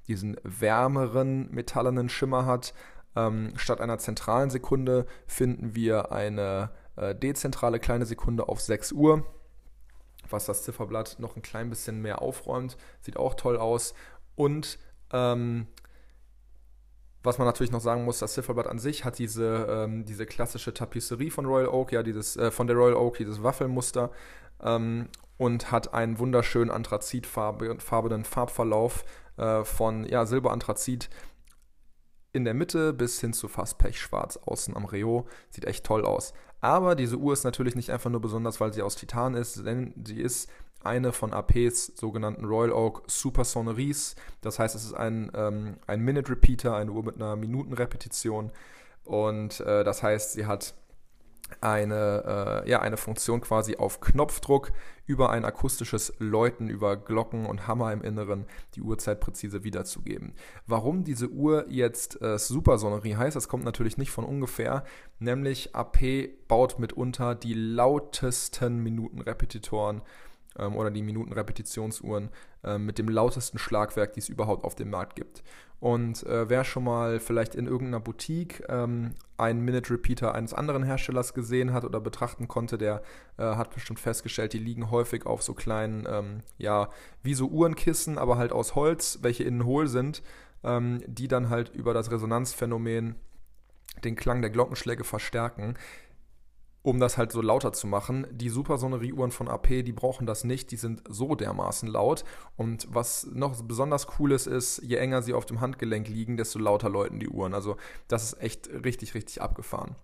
diesen 0.09 0.37
wärmeren, 0.43 1.49
metallenen 1.53 2.09
Schimmer 2.09 2.45
hat. 2.45 2.75
Ähm, 3.27 3.53
statt 3.57 3.81
einer 3.81 3.99
zentralen 3.99 4.51
Sekunde 4.51 5.07
finden 5.27 5.75
wir 5.75 6.13
eine 6.13 6.71
äh, 6.97 7.15
dezentrale 7.15 7.81
kleine 7.81 8.07
Sekunde 8.07 8.49
auf 8.49 8.61
6 8.61 8.93
Uhr 8.93 9.25
was 10.33 10.47
das 10.47 10.63
Zifferblatt 10.63 11.17
noch 11.19 11.37
ein 11.37 11.43
klein 11.43 11.71
bisschen 11.71 12.01
mehr 12.03 12.23
aufräumt. 12.23 12.77
Sieht 13.01 13.17
auch 13.17 13.35
toll 13.35 13.57
aus. 13.57 13.95
Und 14.35 14.79
ähm, 15.13 15.67
was 17.23 17.39
man 17.39 17.47
natürlich 17.47 17.73
noch 17.73 17.81
sagen 17.81 18.05
muss, 18.05 18.21
das 18.21 18.35
Zifferblatt 18.35 18.67
an 18.67 18.79
sich 18.79 19.05
hat 19.05 19.19
diese, 19.19 19.67
ähm, 19.69 20.05
diese 20.05 20.27
klassische 20.27 20.73
Tapisserie 20.73 21.31
von 21.31 21.47
Royal 21.47 21.69
Oak, 21.69 21.93
ja, 21.93 22.03
dieses, 22.03 22.37
äh, 22.37 22.51
von 22.51 22.67
der 22.67 22.77
Royal 22.77 22.97
Oak, 22.97 23.19
dieses 23.19 23.43
Waffelmuster 23.43 24.11
ähm, 24.63 25.09
und 25.37 25.71
hat 25.71 25.95
einen 25.95 26.19
wunderschönen 26.19 26.71
anthrazitfarbenen 26.71 28.25
Farbverlauf 28.25 29.05
äh, 29.37 29.65
von 29.65 30.05
ja, 30.05 30.27
Silberanthrazit 30.27 31.11
in 32.33 32.45
der 32.45 32.55
Mitte 32.55 32.93
bis 32.93 33.21
hin 33.21 33.33
zu 33.33 33.49
fast 33.49 33.79
pechschwarz 33.79 34.37
außen 34.37 34.77
am 34.77 34.85
Reo. 34.85 35.27
Sieht 35.51 35.65
echt 35.65 35.85
toll 35.85 36.05
aus. 36.05 36.33
Aber 36.61 36.95
diese 36.95 37.17
Uhr 37.17 37.33
ist 37.33 37.45
natürlich 37.45 37.77
nicht 37.77 37.91
einfach 37.91 38.11
nur 38.11 38.21
besonders, 38.21 38.61
weil 38.61 38.73
sie 38.73 38.83
aus 38.83 38.97
Titan 38.97 39.35
ist, 39.35 39.65
denn 39.65 39.95
sie 40.05 40.21
ist 40.21 40.51
eine 40.83 41.13
von 41.13 41.33
APs 41.33 41.93
sogenannten 41.97 42.45
Royal 42.45 42.73
Oak 42.73 43.03
Super 43.07 43.45
Sonneries. 43.45 44.15
Das 44.41 44.59
heißt, 44.59 44.75
es 44.75 44.85
ist 44.85 44.95
ein, 44.95 45.31
ähm, 45.35 45.77
ein 45.87 46.01
Minute 46.01 46.31
Repeater, 46.31 46.77
eine 46.77 46.93
Uhr 46.93 47.05
mit 47.05 47.17
einer 47.17 47.37
Minutenrepetition. 47.37 48.51
Und 49.05 49.61
äh, 49.61 49.85
das 49.85 50.03
heißt, 50.03 50.33
sie 50.33 50.47
hat 50.47 50.75
eine, 51.61 52.63
äh, 52.65 52.71
ja, 52.71 52.81
eine 52.81 52.97
Funktion 52.97 53.41
quasi 53.41 53.77
auf 53.77 54.01
Knopfdruck 54.01 54.73
über 55.07 55.31
ein 55.31 55.45
akustisches 55.45 56.13
Läuten, 56.19 56.69
über 56.69 56.97
Glocken 56.97 57.47
und 57.47 57.67
Hammer 57.67 57.93
im 57.93 58.03
Inneren 58.03 58.47
die 58.75 58.83
Uhrzeit 58.83 59.21
präzise 59.21 59.65
wiederzugeben. 59.65 60.35
Warum 60.67 61.03
diese 61.03 61.31
Uhr 61.31 61.67
jetzt 61.69 62.21
äh, 62.21 62.39
Supersonnerie 62.39 63.17
heißt, 63.17 63.35
das 63.35 63.49
kommt 63.49 63.65
natürlich 63.65 63.97
nicht 63.97 64.11
von 64.11 64.25
ungefähr, 64.25 64.85
nämlich 65.19 65.75
AP 65.75 65.99
baut 66.47 66.79
mitunter 66.79 67.35
die 67.35 67.55
lautesten 67.55 68.83
Minutenrepetitoren 68.83 70.03
ähm, 70.59 70.77
oder 70.77 70.91
die 70.91 71.03
Minutenrepetitionsuhren 71.03 72.31
äh, 72.65 72.79
mit 72.79 72.99
dem 72.99 73.09
lautesten 73.09 73.59
Schlagwerk, 73.59 74.13
die 74.13 74.21
es 74.21 74.29
überhaupt 74.29 74.65
auf 74.65 74.75
dem 74.75 74.91
Markt 74.91 75.17
gibt. 75.17 75.43
Und 75.81 76.27
äh, 76.27 76.49
wer 76.49 76.65
schon 76.65 76.85
mal 76.85 77.21
vielleicht 77.21 77.55
in 77.55 77.67
irgendeiner 77.67 78.01
Boutique 78.01 78.65
ähm, 78.69 79.15
einen 79.37 79.65
Minute 79.65 79.93
Repeater 79.93 80.35
eines 80.35 80.53
anderen 80.53 80.83
Herstellers 80.83 81.35
gesehen 81.35 81.73
hat 81.73 81.85
oder 81.85 82.01
betrachten 82.01 82.49
konnte, 82.49 82.79
der 82.79 83.03
äh, 83.37 83.45
hat 83.45 83.73
bestimmt 83.73 84.01
festgestellt, 84.01 84.53
die 84.53 84.59
liegen 84.59 84.91
häufig 84.91 85.25
auf 85.25 85.43
so 85.43 85.55
kleinen, 85.55 86.07
ähm, 86.11 86.43
ja, 86.57 86.89
wie 87.23 87.35
so 87.35 87.47
Uhrenkissen, 87.47 88.19
aber 88.19 88.39
halt 88.39 88.51
aus 88.53 88.75
Holz, 88.75 89.21
welche 89.23 89.45
innen 89.45 89.65
hohl 89.65 89.87
sind, 89.87 90.23
ähm, 90.65 91.01
die 91.07 91.29
dann 91.29 91.49
halt 91.49 91.69
über 91.75 91.95
das 91.95 92.11
Resonanzphänomen 92.11 93.15
den 94.03 94.17
Klang 94.17 94.43
der 94.43 94.51
Glockenschläge 94.51 95.05
verstärken 95.05 95.75
um 96.89 97.01
das 97.01 97.19
halt 97.19 97.33
so 97.33 97.43
lauter 97.43 97.75
zu 97.75 97.87
machen. 97.87 98.27
Die 98.31 98.49
Supersonnerie-Uhren 98.49 99.31
von 99.31 99.47
AP, 99.47 99.85
die 99.85 99.93
brauchen 99.93 100.27
das 100.27 100.45
nicht, 100.45 100.71
die 100.71 100.77
sind 100.77 101.03
so 101.07 101.35
dermaßen 101.35 101.87
laut. 101.87 102.25
Und 102.57 102.89
was 102.91 103.27
noch 103.31 103.61
besonders 103.63 104.07
cool 104.19 104.33
ist, 104.33 104.47
ist, 104.47 104.83
je 104.83 104.97
enger 104.97 105.21
sie 105.21 105.35
auf 105.35 105.45
dem 105.45 105.61
Handgelenk 105.61 106.09
liegen, 106.09 106.39
desto 106.39 106.59
lauter 106.59 106.89
läuten 106.89 107.21
die 107.21 107.29
Uhren. 107.29 107.53
Also 107.53 107.77
das 108.09 108.25
ist 108.25 108.43
echt 108.43 108.71
richtig, 108.85 109.15
richtig 109.15 109.43
abgefahren. 109.43 109.97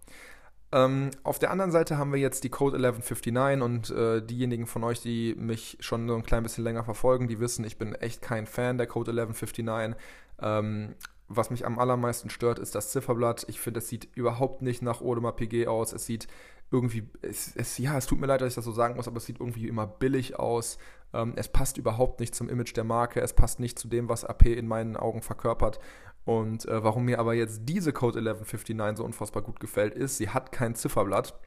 Ähm, 0.73 1.11
auf 1.23 1.39
der 1.39 1.51
anderen 1.51 1.73
Seite 1.73 1.97
haben 1.97 2.13
wir 2.13 2.21
jetzt 2.21 2.45
die 2.45 2.51
Code 2.51 2.77
1159 2.77 3.63
und 3.63 3.89
äh, 3.91 4.21
diejenigen 4.21 4.67
von 4.67 4.85
euch, 4.85 5.01
die 5.01 5.35
mich 5.39 5.79
schon 5.81 6.07
so 6.07 6.15
ein 6.15 6.23
klein 6.23 6.43
bisschen 6.43 6.65
länger 6.65 6.85
verfolgen, 6.85 7.29
die 7.29 7.41
wissen, 7.41 7.65
ich 7.65 7.79
bin 7.79 7.95
echt 7.95 8.21
kein 8.21 8.47
Fan 8.47 8.77
der 8.77 8.87
Code 8.87 9.13
1159. 9.13 9.97
Ähm, 10.43 10.97
was 11.29 11.51
mich 11.51 11.65
am 11.65 11.79
allermeisten 11.79 12.29
stört, 12.29 12.59
ist 12.59 12.75
das 12.75 12.91
Zifferblatt. 12.91 13.47
Ich 13.49 13.59
finde, 13.61 13.79
es 13.79 13.89
sieht 13.89 14.09
überhaupt 14.15 14.61
nicht 14.61 14.83
nach 14.83 15.01
Audemars 15.01 15.37
PG 15.37 15.67
aus. 15.67 15.93
Es 15.93 16.05
sieht 16.05 16.29
irgendwie, 16.71 17.09
es, 17.23 17.55
es, 17.57 17.79
ja, 17.79 17.97
es 17.97 18.07
tut 18.07 18.21
mir 18.21 18.27
leid, 18.27 18.41
dass 18.41 18.49
ich 18.49 18.55
das 18.55 18.65
so 18.65 18.73
sagen 18.73 18.97
muss, 18.97 19.09
aber 19.09 19.19
es 19.19 19.27
sieht 19.27 19.41
irgendwie 19.41 19.69
immer 19.69 19.87
billig 19.87 20.39
aus. 20.39 20.79
Ähm, 21.13 21.35
es 21.37 21.49
passt 21.49 21.77
überhaupt 21.79 22.21
nicht 22.21 22.35
zum 22.35 22.49
Image 22.49 22.77
der 22.77 22.85
Marke. 22.85 23.21
Es 23.21 23.33
passt 23.33 23.61
nicht 23.61 23.79
zu 23.79 23.89
dem, 23.89 24.09
was 24.09 24.25
AP 24.25 24.47
in 24.47 24.67
meinen 24.67 24.97
Augen 24.97 25.23
verkörpert. 25.23 25.79
Und 26.25 26.67
äh, 26.67 26.83
warum 26.83 27.05
mir 27.05 27.19
aber 27.19 27.35
jetzt 27.35 27.63
diese 27.65 27.93
Code 27.93 28.19
1159 28.19 28.99
so 28.99 29.05
unfassbar 29.05 29.43
gut 29.43 29.61
gefällt, 29.61 29.95
ist, 29.95 30.17
sie 30.17 30.31
hat 30.31 30.53
kein 30.53 30.75
Zifferblatt. 30.75 31.39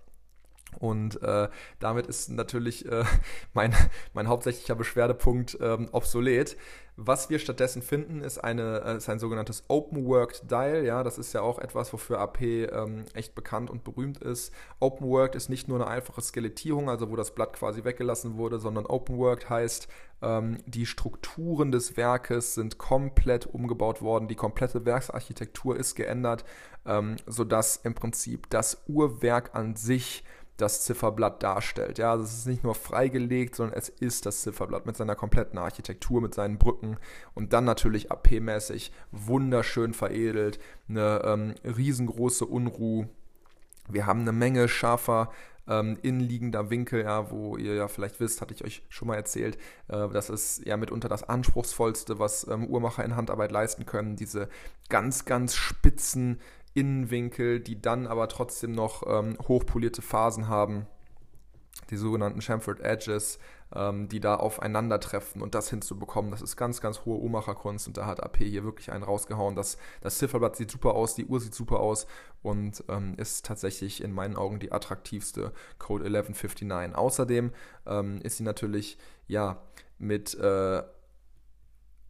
Und 0.80 1.22
äh, 1.24 1.50
damit 1.80 2.08
ist 2.08 2.30
natürlich 2.30 2.86
äh, 2.86 3.04
mein, 3.54 3.74
mein 4.14 4.28
hauptsächlicher 4.28 4.76
Beschwerdepunkt 4.76 5.58
ähm, 5.62 5.90
obsolet. 5.92 6.58
Was 7.00 7.30
wir 7.30 7.38
stattdessen 7.38 7.84
finden, 7.84 8.22
ist, 8.22 8.40
eine, 8.40 8.82
äh, 8.84 8.98
ist 8.98 9.08
ein 9.08 9.20
sogenanntes 9.20 9.66
Open-Worked 9.68 10.50
Dial. 10.50 10.84
Ja, 10.84 11.04
das 11.04 11.20
ist 11.20 11.32
ja 11.32 11.42
auch 11.42 11.60
etwas, 11.60 11.94
wofür 11.94 12.20
AP 12.20 12.42
ähm, 12.42 13.06
echt 13.14 13.36
bekannt 13.36 13.70
und 13.70 13.84
berühmt 13.84 14.18
ist. 14.18 14.52
Open-Worked 14.80 15.36
ist 15.36 15.48
nicht 15.48 15.68
nur 15.68 15.80
eine 15.80 15.88
einfache 15.88 16.22
Skelettierung, 16.22 16.90
also 16.90 17.12
wo 17.12 17.16
das 17.16 17.36
Blatt 17.36 17.54
quasi 17.54 17.84
weggelassen 17.84 18.38
wurde, 18.38 18.58
sondern 18.58 18.88
Open-Worked 18.88 19.48
heißt, 19.48 19.88
ähm, 20.24 20.58
die 20.66 20.88
Strukturen 20.88 21.72
des 21.72 21.98
Werkes 21.98 22.56
sind 22.56 22.80
komplett 22.80 23.46
umgebaut 23.46 24.02
worden. 24.02 24.28
Die 24.28 24.36
komplette 24.36 24.84
Werksarchitektur 24.84 25.78
ist 25.78 25.94
geändert, 25.94 26.46
ähm, 26.88 27.18
sodass 27.28 27.78
im 27.78 27.94
Prinzip 27.94 28.50
das 28.50 28.82
Uhrwerk 28.88 29.54
an 29.54 29.76
sich 29.76 30.24
das 30.58 30.84
Zifferblatt 30.84 31.42
darstellt. 31.44 32.00
Ja, 32.00 32.12
also 32.12 32.24
es 32.24 32.34
ist 32.40 32.48
nicht 32.48 32.64
nur 32.64 32.76
freigelegt, 32.76 33.56
sondern 33.56 33.78
es 33.78 33.90
ist 33.90 34.26
das 34.26 34.42
Zifferblatt 34.42 34.86
mit 34.86 34.98
seiner 34.98 35.16
kompletten 35.16 35.60
Architektur, 35.60 36.22
mit 36.22 36.34
seinen 36.34 36.58
Brücken 36.58 36.98
und 37.34 37.54
dann 37.54 37.66
natürlich 37.66 38.12
AP-mäßig 38.12 38.92
wunderschön 39.12 39.94
veredelt, 39.94 40.60
eine 40.90 41.22
ähm, 41.24 41.56
riesengroße 41.64 42.46
Unruh. 42.46 43.06
Wir 43.88 44.06
haben 44.06 44.22
eine 44.22 44.34
Menge 44.34 44.68
scharfer 44.68 45.30
ähm, 45.68 45.98
innenliegender 46.02 46.70
Winkel, 46.70 47.04
ja, 47.04 47.30
wo 47.30 47.58
ihr 47.58 47.76
ja 47.76 47.88
vielleicht 47.88 48.20
wisst, 48.20 48.42
hatte 48.42 48.54
ich 48.54 48.64
euch 48.64 48.84
schon 48.90 49.10
mal 49.10 49.16
erzählt, 49.16 49.58
äh, 49.90 50.08
das 50.10 50.30
ist 50.30 50.66
ja 50.66 50.78
mitunter 50.78 51.10
das 51.10 51.24
anspruchsvollste, 51.24 52.20
was 52.20 52.48
ähm, 52.48 52.66
Uhrmacher 52.68 53.04
in 53.04 53.16
Handarbeit 53.16 53.52
leisten 53.52 53.86
können. 53.86 54.16
Diese 54.16 54.50
ganz, 54.90 55.26
ganz 55.26 55.56
spitzen 55.56 56.40
Innenwinkel, 56.77 57.60
die 57.60 57.81
dann 57.81 58.07
aber 58.07 58.27
trotzdem 58.27 58.72
noch 58.72 59.03
ähm, 59.07 59.38
hochpolierte 59.48 60.01
Phasen 60.01 60.48
haben 60.48 60.88
die 61.89 61.98
sogenannten 61.98 62.41
Chamfered 62.41 62.79
Edges, 62.81 63.39
ähm, 63.74 64.07
die 64.10 64.19
da 64.19 64.36
aufeinandertreffen 64.36 65.41
und 65.41 65.55
das 65.55 65.69
hinzubekommen, 65.69 66.31
das 66.31 66.41
ist 66.41 66.55
ganz, 66.55 66.81
ganz 66.81 67.05
hohe 67.05 67.19
Uhrmacherkunst 67.19 67.88
und 67.88 67.98
da 67.98 68.05
hat 68.05 68.24
AP 68.24 68.38
hier 68.38 68.63
wirklich 68.63 68.91
einen 68.91 69.03
rausgehauen. 69.03 69.55
Das, 69.55 69.77
das 70.01 70.17
Zifferblatt 70.17 70.55
sieht 70.55 70.72
super 70.72 70.93
aus, 70.93 71.15
die 71.15 71.25
Uhr 71.25 71.39
sieht 71.39 71.53
super 71.53 71.79
aus 71.79 72.07
und 72.41 72.84
ähm, 72.89 73.15
ist 73.17 73.46
tatsächlich 73.46 74.03
in 74.03 74.12
meinen 74.12 74.36
Augen 74.36 74.60
die 74.60 74.72
attraktivste 74.72 75.51
Code 75.79 76.05
1159. 76.05 76.96
Außerdem 76.96 77.51
ähm, 77.86 78.19
ist 78.22 78.38
sie 78.38 78.43
natürlich, 78.43 78.98
ja, 79.27 79.62
mit 80.00 80.36
äh, 80.36 80.84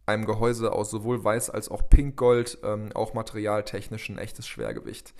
einem 0.08 0.24
Gehäuse 0.24 0.72
aus 0.72 0.90
sowohl 0.90 1.22
weiß 1.22 1.50
als 1.50 1.70
auch 1.70 1.88
pinkgold, 1.88 2.58
ähm, 2.64 2.90
auch 2.94 3.14
materialtechnisch 3.14 4.08
ein 4.08 4.18
echtes 4.18 4.48
Schwergewicht. 4.48 5.14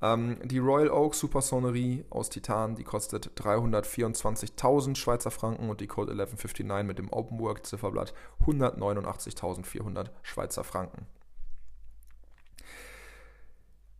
Ähm, 0.00 0.38
die 0.44 0.58
Royal 0.58 0.90
Oak 0.90 1.16
Supersonnerie 1.16 2.04
aus 2.08 2.30
Titan, 2.30 2.76
die 2.76 2.84
kostet 2.84 3.32
324.000 3.36 4.96
Schweizer 4.96 5.32
Franken 5.32 5.68
und 5.68 5.80
die 5.80 5.88
Code 5.88 6.12
1159 6.12 6.86
mit 6.86 6.98
dem 6.98 7.12
Openwork 7.12 7.66
Zifferblatt 7.66 8.14
189.400 8.46 10.10
Schweizer 10.22 10.62
Franken. 10.62 11.06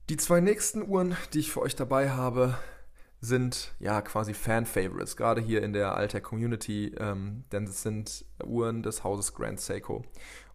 Die 0.09 0.16
zwei 0.16 0.40
nächsten 0.40 0.88
Uhren, 0.88 1.16
die 1.35 1.40
ich 1.40 1.50
für 1.50 1.61
euch 1.61 1.75
dabei 1.75 2.11
habe, 2.11 2.57
sind 3.20 3.75
ja 3.80 4.00
quasi 4.00 4.32
Fan-Favorites, 4.32 5.16
gerade 5.16 5.40
hier 5.40 5.62
in 5.62 5.72
der 5.72 5.96
Alter 5.96 6.20
Community, 6.20 6.94
ähm, 6.98 7.44
denn 7.50 7.64
es 7.64 7.82
sind 7.82 8.25
Uhren 8.44 8.82
des 8.82 9.02
Hauses 9.02 9.34
Grand 9.34 9.60
Seiko. 9.60 10.04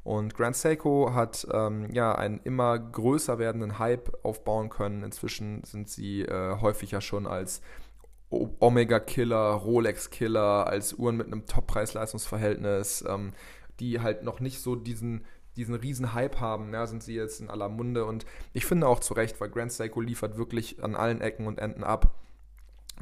Und 0.04 0.34
Grand 0.34 0.56
Seiko 0.56 1.14
hat 1.14 1.48
ähm, 1.52 1.90
ja 1.94 2.14
einen 2.16 2.40
immer 2.44 2.78
größer 2.78 3.40
werdenden 3.40 3.80
Hype 3.80 4.14
aufbauen 4.24 4.70
können. 4.70 5.04
Inzwischen 5.04 5.64
sind 5.64 5.90
sie 5.90 6.24
äh, 6.24 6.58
häufiger 6.60 7.00
schon 7.00 7.26
als 7.26 7.62
Omega-Killer, 8.30 9.52
Rolex-Killer, 9.52 10.68
als 10.68 10.94
Uhren 10.94 11.18
mit 11.18 11.28
einem 11.28 11.46
Top-Preis-Leistungsverhältnis, 11.46 13.04
ähm, 13.08 13.34
die 13.80 14.02
halt 14.02 14.24
noch 14.24 14.40
nicht 14.40 14.62
so 14.62 14.76
diesen 14.76 15.26
diesen 15.56 15.76
riesen 15.76 16.16
Hype 16.16 16.40
haben, 16.40 16.74
ja, 16.74 16.88
sind 16.88 17.04
sie 17.04 17.14
jetzt 17.14 17.40
in 17.40 17.48
aller 17.48 17.70
Munde 17.70 18.06
und 18.06 18.26
ich 18.54 18.66
finde 18.66 18.88
auch 18.88 19.00
zu 19.00 19.14
Recht, 19.14 19.40
weil 19.40 19.50
Grand 19.50 19.72
Seiko 19.72 20.02
liefert 20.02 20.36
wirklich 20.36 20.84
an 20.84 20.96
allen 20.96 21.22
Ecken 21.22 21.46
und 21.46 21.60
Enden 21.60 21.84
ab 21.84 22.16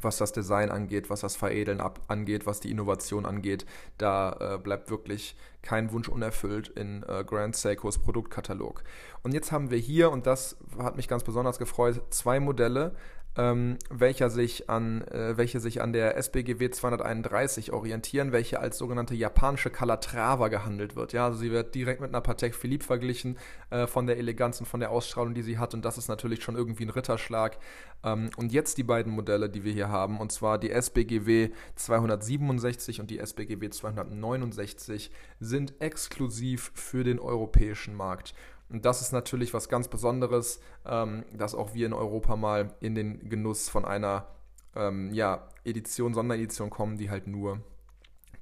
was 0.00 0.16
das 0.16 0.32
Design 0.32 0.70
angeht, 0.70 1.10
was 1.10 1.20
das 1.20 1.36
Veredeln 1.36 1.80
ab, 1.80 2.00
angeht, 2.08 2.46
was 2.46 2.60
die 2.60 2.70
Innovation 2.70 3.26
angeht. 3.26 3.66
Da 3.98 4.54
äh, 4.54 4.58
bleibt 4.58 4.90
wirklich 4.90 5.36
kein 5.62 5.92
Wunsch 5.92 6.08
unerfüllt 6.08 6.68
in 6.68 7.04
äh, 7.04 7.24
Grand 7.24 7.56
Seikos 7.56 7.98
Produktkatalog. 7.98 8.82
Und 9.22 9.32
jetzt 9.32 9.52
haben 9.52 9.70
wir 9.70 9.78
hier, 9.78 10.10
und 10.10 10.26
das 10.26 10.56
hat 10.78 10.96
mich 10.96 11.08
ganz 11.08 11.22
besonders 11.24 11.58
gefreut, 11.58 12.02
zwei 12.10 12.40
Modelle, 12.40 12.94
ähm, 13.36 13.78
welcher 13.90 14.28
sich 14.28 14.68
an, 14.68 15.02
äh, 15.08 15.36
welche 15.36 15.60
sich 15.60 15.80
an 15.80 15.92
der 15.92 16.16
SBGW 16.16 16.70
231 16.70 17.72
orientieren, 17.72 18.32
welche 18.32 18.60
als 18.60 18.76
sogenannte 18.76 19.14
japanische 19.14 19.70
Calatrava 19.70 20.48
gehandelt 20.48 20.96
wird. 20.96 21.12
Ja, 21.12 21.26
also 21.26 21.38
sie 21.38 21.50
wird 21.50 21.74
direkt 21.74 22.00
mit 22.00 22.10
einer 22.10 22.20
Patek 22.20 22.54
Philippe 22.54 22.84
verglichen 22.84 23.38
äh, 23.70 23.86
von 23.86 24.06
der 24.06 24.18
Eleganz 24.18 24.60
und 24.60 24.66
von 24.66 24.80
der 24.80 24.90
Ausstrahlung, 24.90 25.34
die 25.34 25.42
sie 25.42 25.58
hat 25.58 25.72
und 25.72 25.84
das 25.84 25.96
ist 25.96 26.08
natürlich 26.08 26.42
schon 26.42 26.56
irgendwie 26.56 26.84
ein 26.84 26.90
Ritterschlag. 26.90 27.58
Ähm, 28.04 28.30
und 28.36 28.52
jetzt 28.52 28.78
die 28.78 28.82
beiden 28.82 29.12
Modelle, 29.12 29.48
die 29.48 29.64
wir 29.64 29.72
hier 29.72 29.88
haben, 29.88 30.20
und 30.20 30.30
zwar 30.32 30.58
die 30.58 30.70
SBGW 30.70 31.50
267 31.76 33.00
und 33.00 33.10
die 33.10 33.18
SBGW 33.18 33.70
269 33.70 35.10
sind 35.40 35.80
exklusiv 35.80 36.72
für 36.74 37.04
den 37.04 37.18
europäischen 37.18 37.94
Markt. 37.94 38.34
Und 38.72 38.86
das 38.86 39.02
ist 39.02 39.12
natürlich 39.12 39.52
was 39.52 39.68
ganz 39.68 39.88
Besonderes, 39.88 40.60
ähm, 40.86 41.24
dass 41.32 41.54
auch 41.54 41.74
wir 41.74 41.86
in 41.86 41.92
Europa 41.92 42.36
mal 42.36 42.74
in 42.80 42.94
den 42.94 43.28
Genuss 43.28 43.68
von 43.68 43.84
einer 43.84 44.26
ähm, 44.74 45.12
ja, 45.12 45.46
Edition, 45.64 46.14
Sonderedition 46.14 46.70
kommen, 46.70 46.96
die 46.96 47.10
halt 47.10 47.26
nur 47.26 47.60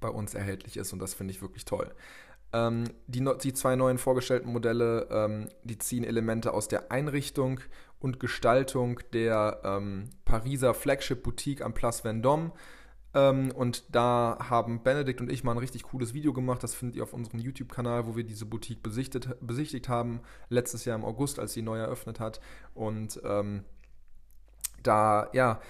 bei 0.01 0.09
uns 0.09 0.35
erhältlich 0.35 0.77
ist. 0.77 0.93
Und 0.93 1.01
das 1.01 1.15
finde 1.15 1.33
ich 1.33 1.43
wirklich 1.43 1.65
toll. 1.65 1.93
Ähm, 2.53 2.85
die, 3.09 3.25
die, 3.43 3.53
zwei 3.53 3.75
neuen 3.75 3.99
vorgestellten 3.99 4.53
Modelle, 4.53 5.09
ähm, 5.11 5.49
die 5.65 5.79
ziehen 5.79 6.05
Elemente 6.05 6.55
aus 6.55 6.69
der 6.69 6.93
Einrichtung 6.93 7.61
und 7.99 8.21
Gestaltung 8.21 9.01
der 9.13 9.61
ähm, 9.65 10.11
Pariser 10.25 10.75
Flagship 10.75 11.25
Boutique 11.25 11.63
am 11.63 11.75
Place 11.75 12.05
Vendôme 12.05 12.53
ähm, 13.13 13.51
und 13.53 13.95
da 13.95 14.39
haben 14.41 14.83
Benedikt 14.83 15.21
und 15.21 15.31
ich 15.31 15.43
mal 15.43 15.53
ein 15.53 15.59
richtig 15.59 15.83
cooles 15.85 16.15
Video 16.15 16.33
gemacht. 16.33 16.63
Das 16.63 16.75
findet 16.75 16.97
ihr 16.97 17.03
auf 17.03 17.13
unserem 17.13 17.41
YouTube-Kanal, 17.41 18.07
wo 18.07 18.17
wir 18.17 18.25
diese 18.25 18.47
Boutique 18.47 18.83
besichtigt, 18.83 19.29
besichtigt 19.41 19.89
haben. 19.89 20.21
Letztes 20.49 20.85
Jahr 20.85 20.97
im 20.97 21.05
August, 21.05 21.39
als 21.39 21.53
sie 21.53 21.63
neu 21.63 21.79
eröffnet 21.79 22.21
hat. 22.21 22.41
Und 22.75 23.21
ähm, 23.25 23.65
da, 24.83 25.29
ja, 25.33 25.61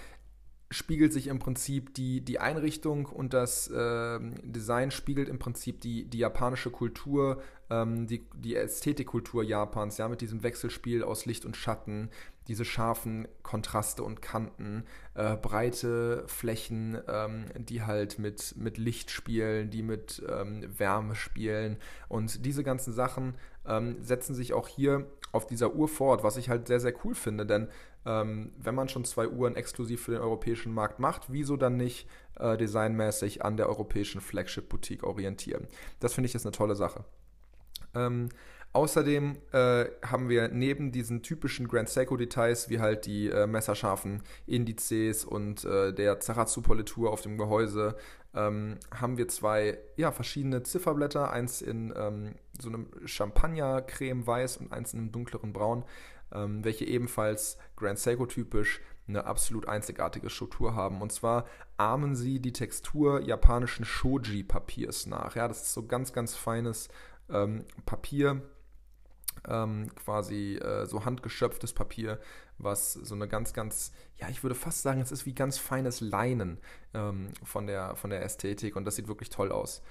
spiegelt 0.71 1.11
sich 1.11 1.27
im 1.27 1.39
Prinzip 1.39 1.93
die, 1.93 2.21
die 2.21 2.39
Einrichtung 2.39 3.05
und 3.05 3.33
das 3.33 3.67
äh, 3.67 4.19
Design 4.43 4.91
spiegelt 4.91 5.27
im 5.27 5.37
Prinzip 5.37 5.81
die, 5.81 6.05
die 6.05 6.19
japanische 6.19 6.71
Kultur, 6.71 7.41
ähm, 7.69 8.07
die, 8.07 8.25
die 8.35 8.55
Ästhetikkultur 8.55 9.43
Japans, 9.43 9.97
ja, 9.97 10.07
mit 10.07 10.21
diesem 10.21 10.43
Wechselspiel 10.43 11.03
aus 11.03 11.25
Licht 11.25 11.43
und 11.43 11.57
Schatten, 11.57 12.09
diese 12.51 12.65
scharfen 12.65 13.29
Kontraste 13.43 14.03
und 14.03 14.21
Kanten, 14.21 14.83
äh, 15.13 15.37
breite 15.37 16.25
Flächen, 16.27 16.99
ähm, 17.07 17.45
die 17.57 17.81
halt 17.81 18.19
mit, 18.19 18.57
mit 18.57 18.77
Licht 18.77 19.09
spielen, 19.09 19.69
die 19.69 19.81
mit 19.81 20.21
ähm, 20.27 20.67
Wärme 20.77 21.15
spielen. 21.15 21.77
Und 22.09 22.45
diese 22.45 22.65
ganzen 22.65 22.91
Sachen 22.91 23.35
ähm, 23.65 23.95
setzen 24.01 24.35
sich 24.35 24.51
auch 24.51 24.67
hier 24.67 25.07
auf 25.31 25.47
dieser 25.47 25.73
Uhr 25.75 25.87
fort, 25.87 26.25
was 26.25 26.35
ich 26.35 26.49
halt 26.49 26.67
sehr, 26.67 26.81
sehr 26.81 26.93
cool 27.05 27.15
finde. 27.15 27.45
Denn 27.45 27.69
ähm, 28.05 28.51
wenn 28.57 28.75
man 28.75 28.89
schon 28.89 29.05
zwei 29.05 29.29
Uhren 29.29 29.55
exklusiv 29.55 30.03
für 30.03 30.11
den 30.11 30.21
europäischen 30.21 30.73
Markt 30.73 30.99
macht, 30.99 31.31
wieso 31.31 31.55
dann 31.55 31.77
nicht 31.77 32.05
äh, 32.37 32.57
designmäßig 32.57 33.45
an 33.45 33.55
der 33.55 33.69
europäischen 33.69 34.19
Flagship-Boutique 34.19 35.05
orientieren? 35.05 35.69
Das 36.01 36.15
finde 36.15 36.27
ich 36.27 36.35
ist 36.35 36.45
eine 36.45 36.51
tolle 36.51 36.75
Sache. 36.75 37.05
Ähm, 37.95 38.27
Außerdem 38.73 39.37
äh, 39.51 39.85
haben 40.01 40.29
wir 40.29 40.47
neben 40.47 40.93
diesen 40.93 41.23
typischen 41.23 41.67
Grand 41.67 41.89
Seiko-Details, 41.89 42.69
wie 42.69 42.79
halt 42.79 43.05
die 43.05 43.27
äh, 43.27 43.45
messerscharfen 43.45 44.23
Indizes 44.45 45.25
und 45.25 45.65
äh, 45.65 45.93
der 45.93 46.21
Zaratsu-Politur 46.21 47.11
auf 47.11 47.21
dem 47.21 47.37
Gehäuse, 47.37 47.97
ähm, 48.33 48.77
haben 48.93 49.17
wir 49.17 49.27
zwei 49.27 49.77
ja, 49.97 50.13
verschiedene 50.13 50.63
Zifferblätter, 50.63 51.31
eins 51.31 51.61
in 51.61 51.93
ähm, 51.97 52.35
so 52.57 52.69
einem 52.69 52.87
Champagner-Creme-Weiß 53.03 54.57
und 54.57 54.71
eins 54.71 54.93
in 54.93 54.99
einem 54.99 55.11
dunkleren 55.11 55.51
Braun, 55.51 55.83
ähm, 56.31 56.63
welche 56.63 56.85
ebenfalls 56.85 57.57
Grand 57.75 57.99
Seiko-typisch 57.99 58.79
eine 59.05 59.25
absolut 59.25 59.67
einzigartige 59.67 60.29
Struktur 60.29 60.75
haben. 60.75 61.01
Und 61.01 61.11
zwar 61.11 61.45
ahmen 61.75 62.15
sie 62.15 62.39
die 62.39 62.53
Textur 62.53 63.21
japanischen 63.21 63.83
Shoji-Papiers 63.83 65.07
nach. 65.07 65.35
Ja, 65.35 65.49
das 65.49 65.63
ist 65.63 65.73
so 65.73 65.85
ganz, 65.85 66.13
ganz 66.13 66.35
feines 66.35 66.87
ähm, 67.29 67.65
Papier, 67.85 68.41
ähm, 69.47 69.93
quasi 69.95 70.55
äh, 70.55 70.85
so 70.85 71.05
handgeschöpftes 71.05 71.73
Papier, 71.73 72.19
was 72.57 72.93
so 72.93 73.15
eine 73.15 73.27
ganz, 73.27 73.53
ganz, 73.53 73.91
ja, 74.17 74.29
ich 74.29 74.43
würde 74.43 74.55
fast 74.55 74.81
sagen, 74.81 75.01
es 75.01 75.11
ist 75.11 75.25
wie 75.25 75.33
ganz 75.33 75.57
feines 75.57 76.01
Leinen 76.01 76.59
ähm, 76.93 77.29
von, 77.43 77.67
der, 77.67 77.95
von 77.95 78.09
der 78.09 78.23
Ästhetik 78.23 78.75
und 78.75 78.85
das 78.85 78.95
sieht 78.95 79.07
wirklich 79.07 79.29
toll 79.29 79.51
aus. 79.51 79.81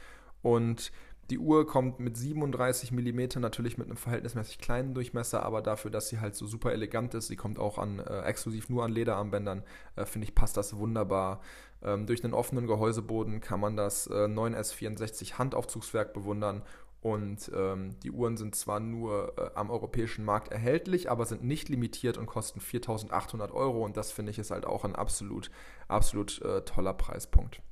Und 0.43 0.93
die 1.31 1.39
Uhr 1.39 1.65
kommt 1.65 2.01
mit 2.01 2.17
37 2.17 2.91
mm 2.91 3.41
natürlich 3.41 3.79
mit 3.79 3.87
einem 3.87 3.97
verhältnismäßig 3.97 4.59
kleinen 4.59 4.95
Durchmesser, 4.95 5.45
aber 5.45 5.63
dafür, 5.63 5.91
dass 5.91 6.09
sie 6.09 6.19
halt 6.19 6.35
so 6.35 6.47
super 6.47 6.73
elegant 6.73 7.15
ist, 7.15 7.29
sie 7.29 7.37
kommt 7.37 7.61
auch 7.61 7.79
an 7.79 8.01
äh, 8.01 8.23
exklusiv 8.23 8.69
nur 8.69 8.85
an 8.85 8.91
Lederarmbändern, 8.91 9.63
äh, 9.95 10.07
finde 10.07 10.27
ich, 10.27 10.35
passt 10.35 10.57
das 10.57 10.77
wunderbar. 10.77 11.41
Ähm, 11.83 12.07
durch 12.07 12.25
einen 12.25 12.35
offenen 12.35 12.67
Gehäuseboden 12.67 13.41
kann 13.41 13.61
man 13.61 13.77
das 13.77 14.09
äh, 14.09 14.27
9S64 14.27 15.35
Handaufzugswerk 15.35 16.13
bewundern 16.13 16.63
und 17.03 17.51
ähm, 17.55 17.99
die 18.03 18.11
Uhren 18.11 18.37
sind 18.37 18.55
zwar 18.55 18.79
nur 18.79 19.33
äh, 19.39 19.51
am 19.55 19.71
europäischen 19.71 20.25
Markt 20.25 20.53
erhältlich, 20.53 21.11
aber 21.11 21.25
sind 21.25 21.43
nicht 21.43 21.71
limitiert 21.71 22.19
und 22.19 22.27
kosten 22.27 22.61
4.800 22.61 23.53
Euro. 23.53 23.85
Und 23.85 23.97
das 23.97 24.13
finde 24.13 24.31
ich 24.31 24.39
ist 24.39 24.51
halt 24.51 24.67
auch 24.67 24.85
ein 24.85 24.95
absolut, 24.95 25.51
absolut 25.89 26.43
äh, 26.43 26.63
toller 26.63 26.93
Preispunkt. 26.93 27.63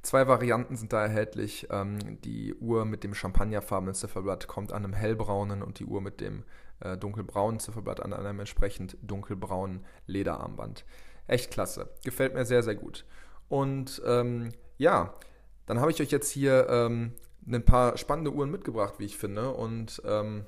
Zwei 0.00 0.26
Varianten 0.26 0.76
sind 0.76 0.94
da 0.94 1.02
erhältlich. 1.02 1.66
Ähm, 1.70 2.20
die 2.22 2.54
Uhr 2.54 2.86
mit 2.86 3.04
dem 3.04 3.12
champagnerfarbenen 3.12 3.94
Zifferblatt 3.94 4.46
kommt 4.46 4.72
an 4.72 4.84
einem 4.84 4.94
hellbraunen 4.94 5.62
und 5.62 5.78
die 5.78 5.84
Uhr 5.84 6.00
mit 6.00 6.22
dem 6.22 6.44
äh, 6.80 6.96
dunkelbraunen 6.96 7.60
Zifferblatt 7.60 8.00
an 8.00 8.14
einem 8.14 8.40
entsprechend 8.40 8.96
dunkelbraunen 9.02 9.84
Lederarmband. 10.06 10.86
Echt 11.26 11.50
klasse. 11.50 11.90
Gefällt 12.04 12.32
mir 12.32 12.46
sehr, 12.46 12.62
sehr 12.62 12.76
gut. 12.76 13.04
Und 13.48 14.00
ähm, 14.06 14.52
ja, 14.78 15.12
dann 15.66 15.80
habe 15.80 15.90
ich 15.90 16.00
euch 16.00 16.10
jetzt 16.10 16.30
hier 16.30 16.68
ähm, 16.70 17.12
ein 17.46 17.64
paar 17.64 17.96
spannende 17.96 18.32
Uhren 18.32 18.50
mitgebracht, 18.50 18.94
wie 18.98 19.04
ich 19.04 19.16
finde. 19.16 19.52
Und 19.52 20.02
ähm, 20.04 20.46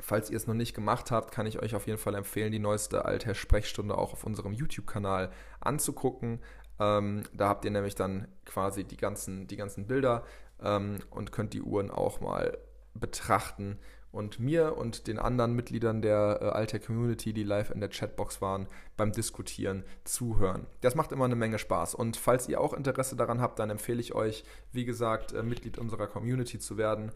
falls 0.00 0.30
ihr 0.30 0.36
es 0.36 0.46
noch 0.46 0.54
nicht 0.54 0.74
gemacht 0.74 1.10
habt, 1.10 1.32
kann 1.32 1.46
ich 1.46 1.62
euch 1.62 1.74
auf 1.74 1.86
jeden 1.86 1.98
Fall 1.98 2.14
empfehlen, 2.14 2.52
die 2.52 2.58
neueste 2.58 3.04
Altherr-Sprechstunde 3.04 3.96
auch 3.96 4.12
auf 4.12 4.24
unserem 4.24 4.52
YouTube-Kanal 4.52 5.30
anzugucken. 5.60 6.40
Ähm, 6.78 7.22
da 7.32 7.48
habt 7.48 7.64
ihr 7.64 7.70
nämlich 7.70 7.94
dann 7.94 8.26
quasi 8.44 8.84
die 8.84 8.96
ganzen, 8.96 9.46
die 9.46 9.56
ganzen 9.56 9.86
Bilder 9.86 10.24
ähm, 10.62 10.98
und 11.10 11.32
könnt 11.32 11.52
die 11.52 11.62
Uhren 11.62 11.90
auch 11.90 12.20
mal 12.20 12.58
betrachten 12.94 13.78
und 14.12 14.40
mir 14.40 14.76
und 14.76 15.06
den 15.06 15.18
anderen 15.18 15.54
Mitgliedern 15.54 16.02
der 16.02 16.38
äh, 16.40 16.44
Alter 16.46 16.78
Community, 16.78 17.32
die 17.32 17.44
live 17.44 17.70
in 17.70 17.80
der 17.80 17.90
Chatbox 17.90 18.40
waren, 18.40 18.66
beim 18.96 19.12
Diskutieren 19.12 19.84
zuhören. 20.04 20.66
Das 20.80 20.94
macht 20.94 21.12
immer 21.12 21.26
eine 21.26 21.36
Menge 21.36 21.58
Spaß. 21.58 21.94
Und 21.94 22.16
falls 22.16 22.48
ihr 22.48 22.60
auch 22.60 22.72
Interesse 22.72 23.16
daran 23.16 23.40
habt, 23.40 23.58
dann 23.58 23.70
empfehle 23.70 24.00
ich 24.00 24.14
euch, 24.14 24.44
wie 24.72 24.84
gesagt, 24.84 25.32
äh, 25.32 25.42
Mitglied 25.42 25.78
unserer 25.78 26.08
Community 26.08 26.58
zu 26.58 26.76
werden. 26.76 27.12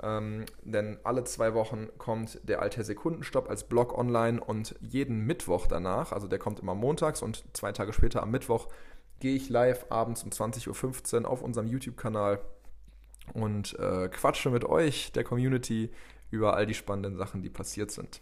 Ähm, 0.00 0.46
denn 0.62 0.98
alle 1.02 1.24
zwei 1.24 1.54
Wochen 1.54 1.88
kommt 1.98 2.40
der 2.48 2.62
Alter 2.62 2.84
Sekundenstopp 2.84 3.50
als 3.50 3.64
Blog 3.64 3.96
online 3.96 4.40
und 4.40 4.74
jeden 4.80 5.26
Mittwoch 5.26 5.66
danach, 5.66 6.12
also 6.12 6.28
der 6.28 6.38
kommt 6.38 6.60
immer 6.60 6.74
montags 6.74 7.20
und 7.20 7.44
zwei 7.52 7.72
Tage 7.72 7.92
später 7.92 8.22
am 8.22 8.30
Mittwoch, 8.30 8.68
gehe 9.18 9.34
ich 9.34 9.48
live 9.48 9.86
abends 9.90 10.22
um 10.22 10.30
20.15 10.30 11.22
Uhr 11.22 11.30
auf 11.30 11.42
unserem 11.42 11.66
YouTube-Kanal 11.66 12.40
und 13.34 13.78
äh, 13.78 14.08
quatsche 14.08 14.50
mit 14.50 14.64
euch, 14.64 15.12
der 15.12 15.24
Community, 15.24 15.90
über 16.30 16.54
all 16.54 16.66
die 16.66 16.74
spannenden 16.74 17.16
Sachen, 17.16 17.42
die 17.42 17.50
passiert 17.50 17.90
sind. 17.90 18.20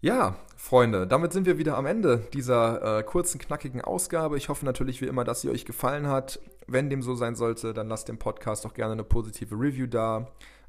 Ja, 0.00 0.34
Freunde, 0.56 1.06
damit 1.06 1.32
sind 1.32 1.46
wir 1.46 1.58
wieder 1.58 1.76
am 1.76 1.86
Ende 1.86 2.26
dieser 2.32 2.98
äh, 2.98 3.02
kurzen, 3.04 3.38
knackigen 3.38 3.80
Ausgabe. 3.80 4.36
Ich 4.36 4.48
hoffe 4.48 4.64
natürlich 4.64 5.00
wie 5.00 5.06
immer, 5.06 5.22
dass 5.22 5.42
sie 5.42 5.48
euch 5.48 5.64
gefallen 5.64 6.08
hat. 6.08 6.40
Wenn 6.66 6.90
dem 6.90 7.02
so 7.02 7.14
sein 7.14 7.36
sollte, 7.36 7.72
dann 7.72 7.88
lasst 7.88 8.08
dem 8.08 8.18
Podcast 8.18 8.64
doch 8.64 8.74
gerne 8.74 8.94
eine 8.94 9.04
positive 9.04 9.54
Review 9.54 9.86
da. 9.86 10.26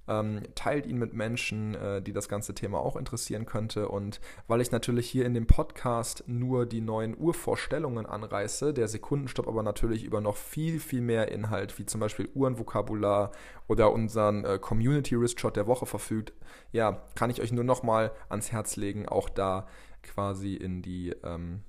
Ähm, 0.08 0.42
teilt 0.56 0.86
ihn 0.86 0.98
mit 0.98 1.13
Menschen, 1.13 1.76
äh, 1.76 2.02
die 2.02 2.12
das 2.12 2.28
ganze 2.28 2.54
Thema 2.54 2.80
auch 2.80 2.96
interessieren 2.96 3.46
könnte. 3.46 3.88
Und 3.88 4.20
weil 4.48 4.60
ich 4.60 4.72
natürlich 4.72 5.10
hier 5.10 5.26
in 5.26 5.34
dem 5.34 5.48
Podcast 5.48 6.24
nur 6.28 6.66
die 6.66 6.82
neuen 6.82 7.18
Urvorstellungen 7.18 8.06
anreiße, 8.06 8.74
der 8.74 8.88
Sekundenstopp 8.88 9.48
aber 9.48 9.63
natürlich 9.63 10.04
über 10.04 10.20
noch 10.20 10.36
viel, 10.36 10.80
viel 10.80 11.02
mehr 11.02 11.32
Inhalt, 11.32 11.80
wie 11.80 11.86
zum 11.86 12.02
Beispiel 12.02 12.30
Uhrenvokabular 12.36 13.32
oder 13.68 13.94
unseren 13.94 14.44
äh, 14.44 14.60
Community 14.60 15.20
Wrist 15.20 15.39
Shot 15.39 15.56
der 15.56 15.68
Woche 15.68 15.86
verfügt, 15.86 16.34
ja, 16.72 17.02
kann 17.16 17.30
ich 17.30 17.42
euch 17.42 17.52
nur 17.52 17.63
nochmal 17.63 18.12
ans 18.30 18.52
Herz 18.52 18.76
legen, 18.76 19.08
auch 19.08 19.30
da 19.30 19.68
quasi 20.02 20.56
in 20.56 20.82
die 20.82 21.12
ähm, 21.24 21.62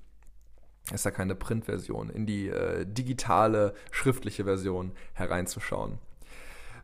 ist 0.93 1.05
ja 1.05 1.11
keine 1.11 1.35
Printversion, 1.35 2.09
in 2.09 2.25
die 2.25 2.47
äh, 2.47 2.85
digitale, 2.85 3.73
schriftliche 3.91 4.43
Version 4.43 4.91
hereinzuschauen. 5.13 5.97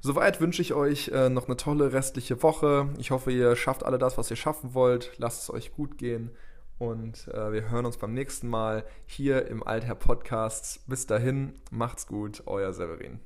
Soweit 0.04 0.42
wünsche 0.42 0.64
ich 0.64 0.74
euch 0.74 1.10
äh, 1.10 1.30
noch 1.30 1.46
eine 1.46 1.58
tolle 1.58 1.94
restliche 1.94 2.42
Woche. 2.42 2.90
Ich 2.98 3.12
hoffe, 3.12 3.32
ihr 3.32 3.56
schafft 3.56 3.86
alle 3.86 4.00
das, 4.00 4.18
was 4.18 4.32
ihr 4.32 4.36
schaffen 4.36 4.74
wollt. 4.74 5.12
Lasst 5.18 5.44
es 5.44 5.54
euch 5.54 5.74
gut 5.74 6.00
gehen. 6.00 6.32
Und 6.80 7.28
äh, 7.28 7.52
wir 7.52 7.70
hören 7.70 7.86
uns 7.86 7.98
beim 7.98 8.16
nächsten 8.16 8.48
Mal 8.48 8.84
hier 9.06 9.46
im 9.46 9.62
Altherr 9.62 9.94
Podcast. 9.94 10.88
Bis 10.88 11.06
dahin, 11.06 11.54
macht's 11.70 12.08
gut, 12.08 12.42
euer 12.48 12.74
Severin. 12.74 13.20